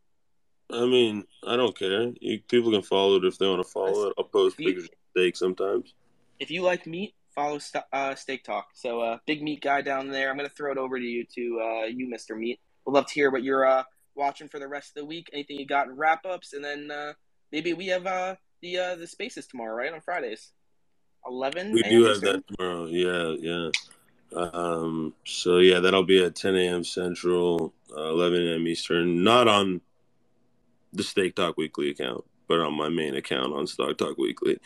[0.72, 2.12] I mean, I don't care.
[2.20, 4.14] You, people can follow it if they want to follow it.
[4.16, 5.92] I'll post pictures of steak sometimes.
[6.38, 8.68] If you like meat, follow St- uh, Steak Talk.
[8.74, 10.30] So, uh, big meat guy down there.
[10.30, 12.38] I'm going to throw it over to you, to uh, you, Mr.
[12.38, 12.60] Meat.
[12.86, 15.30] We'd love to hear what you're uh, watching for the rest of the week.
[15.32, 17.12] Anything you got in wrap ups, and then uh,
[17.52, 20.52] maybe we have uh, the uh, the spaces tomorrow, right on Fridays.
[21.26, 21.72] Eleven.
[21.72, 22.86] We do have that tomorrow.
[22.86, 23.70] Yeah, yeah.
[24.34, 26.84] Um, so yeah, that'll be at 10 a.m.
[26.84, 28.66] Central, uh, 11 a.m.
[28.66, 29.22] Eastern.
[29.22, 29.80] Not on
[30.92, 34.58] the Steak Talk Weekly account, but on my main account on Stock Talk Weekly.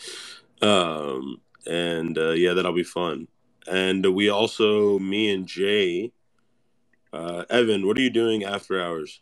[0.62, 3.28] Um, and uh, yeah, that'll be fun.
[3.66, 6.12] And we also, me and Jay,
[7.12, 9.20] uh, Evan, what are you doing after hours?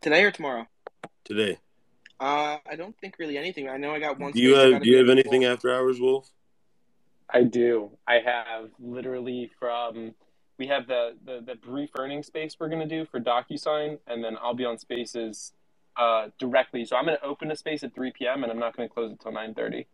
[0.00, 0.66] Today or tomorrow?
[1.24, 1.58] Today.
[2.18, 3.68] Uh, I don't think really anything.
[3.68, 4.32] I know I got one.
[4.32, 6.30] Do you have Do you have anything after hours, Wolf?
[7.32, 7.90] I do.
[8.06, 10.14] I have literally from
[10.58, 14.22] we have the the, the brief earning space we're going to do for DocuSign, and
[14.22, 15.52] then I'll be on Spaces
[15.96, 16.84] uh, directly.
[16.84, 18.42] So I'm going to open a space at 3 p.m.
[18.42, 19.86] and I'm not going to close it till 9:30.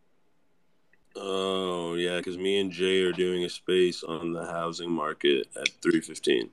[1.17, 5.69] Oh yeah, because me and Jay are doing a space on the housing market at
[5.83, 6.51] three fifteen.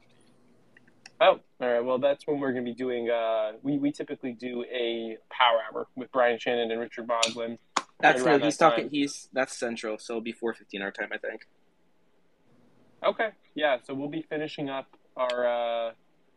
[1.22, 1.84] Oh, all right.
[1.84, 3.10] Well, that's when we're going to be doing.
[3.10, 7.58] Uh, we we typically do a power hour with Brian Shannon and Richard Moglen.
[8.00, 8.90] That's right he's that talking.
[8.90, 11.48] He's that's central, so it'll be four fifteen our time, I think.
[13.06, 13.30] Okay.
[13.56, 13.78] Yeah.
[13.86, 15.48] So we'll be finishing up our.
[15.88, 15.92] Uh,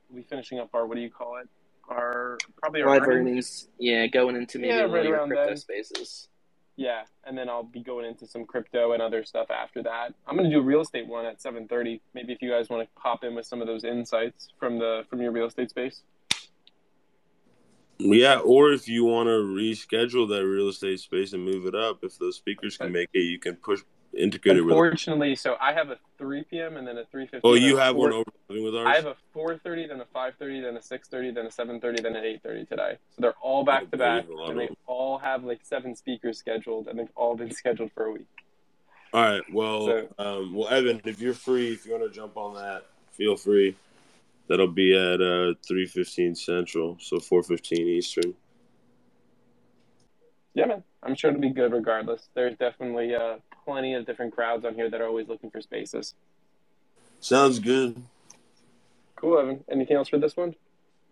[0.09, 0.87] we'll be finishing up our.
[0.87, 1.49] What do you call it?
[1.89, 3.09] Our probably our earnings.
[3.09, 3.69] earnings.
[3.79, 5.57] Yeah, going into maybe yeah, right around crypto then.
[5.57, 6.29] spaces.
[6.77, 10.15] Yeah, and then I'll be going into some crypto and other stuff after that.
[10.27, 12.01] I'm gonna do a real estate one at 7:30.
[12.13, 15.05] Maybe if you guys want to pop in with some of those insights from the
[15.09, 16.03] from your real estate space.
[17.99, 22.05] Yeah, or if you want to reschedule that real estate space and move it up,
[22.05, 23.81] if those speakers can make it, you can push
[24.17, 24.73] integrate it with.
[24.73, 26.77] Unfortunately, so I have a 3 p.m.
[26.77, 27.41] and then a 3:15.
[27.45, 28.87] Oh, you have 4, one overlapping with ours.
[28.87, 32.25] I have a 4:30, then a 5:30, then a 6:30, then a 7:30, then an
[32.25, 32.99] 8:30 today.
[33.11, 36.99] So they're all back to back, and they all have like seven speakers scheduled, and
[36.99, 38.27] they've all been scheduled for a week.
[39.13, 39.43] All right.
[39.53, 42.87] Well, So- um, well, Evan, if you're free, if you want to jump on that,
[43.13, 43.77] feel free.
[44.49, 48.35] That'll be at uh, three fifteen Central, so four fifteen Eastern.
[50.55, 50.83] Yeah, man.
[51.03, 52.29] I'm sure it'll be good regardless.
[52.35, 53.37] There's definitely uh,
[53.67, 56.15] plenty of different crowds on here that are always looking for spaces.
[57.21, 58.03] Sounds good.
[59.17, 59.65] Cool, Evan.
[59.71, 60.55] Anything else for this one?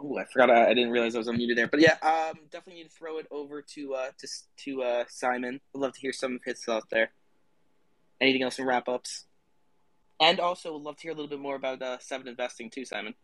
[0.00, 0.50] Oh, I forgot.
[0.50, 1.66] I, I didn't realize I was unmuted there.
[1.66, 4.28] But yeah, um, definitely need to throw it over to uh to
[4.64, 5.60] to uh Simon.
[5.74, 7.10] I'd love to hear some of his thoughts there.
[8.20, 9.24] Anything else in wrap ups?
[10.20, 12.84] And also, would love to hear a little bit more about uh, seven investing too,
[12.84, 13.14] Simon.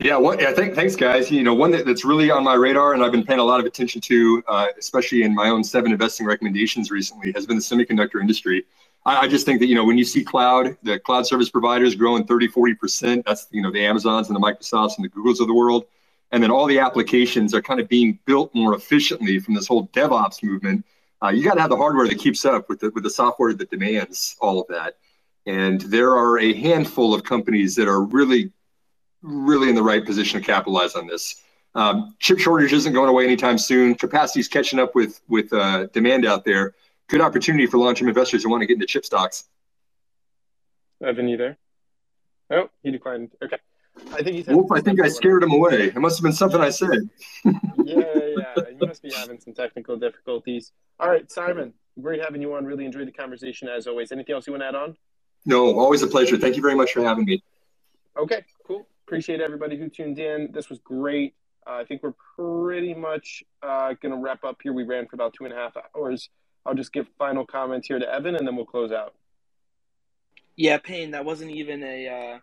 [0.00, 0.52] Yeah, one, yeah.
[0.52, 1.30] Th- thanks, guys.
[1.30, 3.60] You know, one that, that's really on my radar, and I've been paying a lot
[3.60, 7.62] of attention to, uh, especially in my own seven investing recommendations recently, has been the
[7.62, 8.64] semiconductor industry.
[9.04, 11.94] I, I just think that you know when you see cloud, the cloud service providers
[11.94, 13.24] growing 30, 40 percent.
[13.26, 15.84] That's you know the Amazons and the Microsofts and the Googles of the world,
[16.32, 19.88] and then all the applications are kind of being built more efficiently from this whole
[19.88, 20.84] DevOps movement.
[21.22, 23.52] Uh, you got to have the hardware that keeps up with the with the software
[23.52, 24.96] that demands all of that.
[25.46, 28.52] And there are a handful of companies that are really
[29.22, 31.42] really in the right position to capitalize on this.
[31.74, 33.94] Um, chip shortage isn't going away anytime soon.
[33.94, 36.74] Capacity is catching up with with uh, demand out there.
[37.08, 39.44] Good opportunity for long-term investors who want to get into chip stocks.
[41.02, 41.58] Evan, you there?
[42.50, 43.30] Oh, he declined.
[43.42, 43.56] Okay.
[44.12, 44.46] I think he's.
[44.46, 45.88] Wolf, I think I scared him away.
[45.88, 47.08] It must have been something I said.
[47.44, 47.52] yeah,
[47.84, 48.54] yeah.
[48.78, 50.72] You must be having some technical difficulties.
[50.98, 51.74] All right, Simon.
[52.00, 52.64] Great having you on.
[52.64, 54.12] Really enjoyed the conversation as always.
[54.12, 54.96] Anything else you want to add on?
[55.44, 56.38] No, always a pleasure.
[56.38, 57.42] Thank you very much for having me.
[58.16, 58.86] Okay, cool.
[59.12, 60.48] Appreciate everybody who tuned in.
[60.52, 61.34] This was great.
[61.66, 64.72] Uh, I think we're pretty much uh, going to wrap up here.
[64.72, 66.30] We ran for about two and a half hours.
[66.64, 69.12] I'll just give final comments here to Evan, and then we'll close out.
[70.56, 71.10] Yeah, Payne.
[71.10, 72.38] That wasn't even a uh,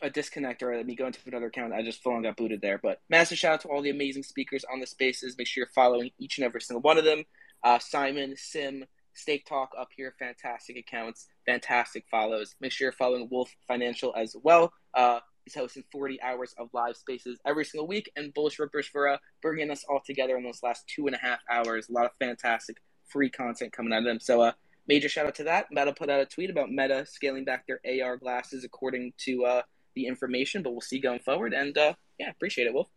[0.00, 1.74] a disconnect or let me go into another account.
[1.74, 2.80] I just full on got booted there.
[2.82, 5.36] But massive shout out to all the amazing speakers on the spaces.
[5.36, 7.24] Make sure you're following each and every single one of them.
[7.62, 12.54] Uh, Simon, Sim, Stake Talk up here, fantastic accounts, fantastic follows.
[12.62, 14.72] Make sure you're following Wolf Financial as well.
[14.94, 19.08] Uh, he's hosting 40 hours of live spaces every single week, and Bullish Rippers for
[19.08, 21.88] uh, bringing us all together in those last two and a half hours.
[21.88, 22.78] A lot of fantastic
[23.08, 24.20] free content coming out of them.
[24.20, 24.52] So, uh,
[24.88, 25.66] major shout out to that.
[25.70, 29.62] Meta put out a tweet about Meta scaling back their AR glasses according to uh,
[29.94, 31.52] the information, but we'll see going forward.
[31.52, 32.88] And uh, yeah, appreciate it, Wolf.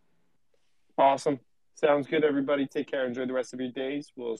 [0.98, 1.40] Awesome.
[1.74, 2.66] Sounds good, everybody.
[2.66, 3.06] Take care.
[3.06, 4.10] Enjoy the rest of your days.
[4.16, 4.38] We'll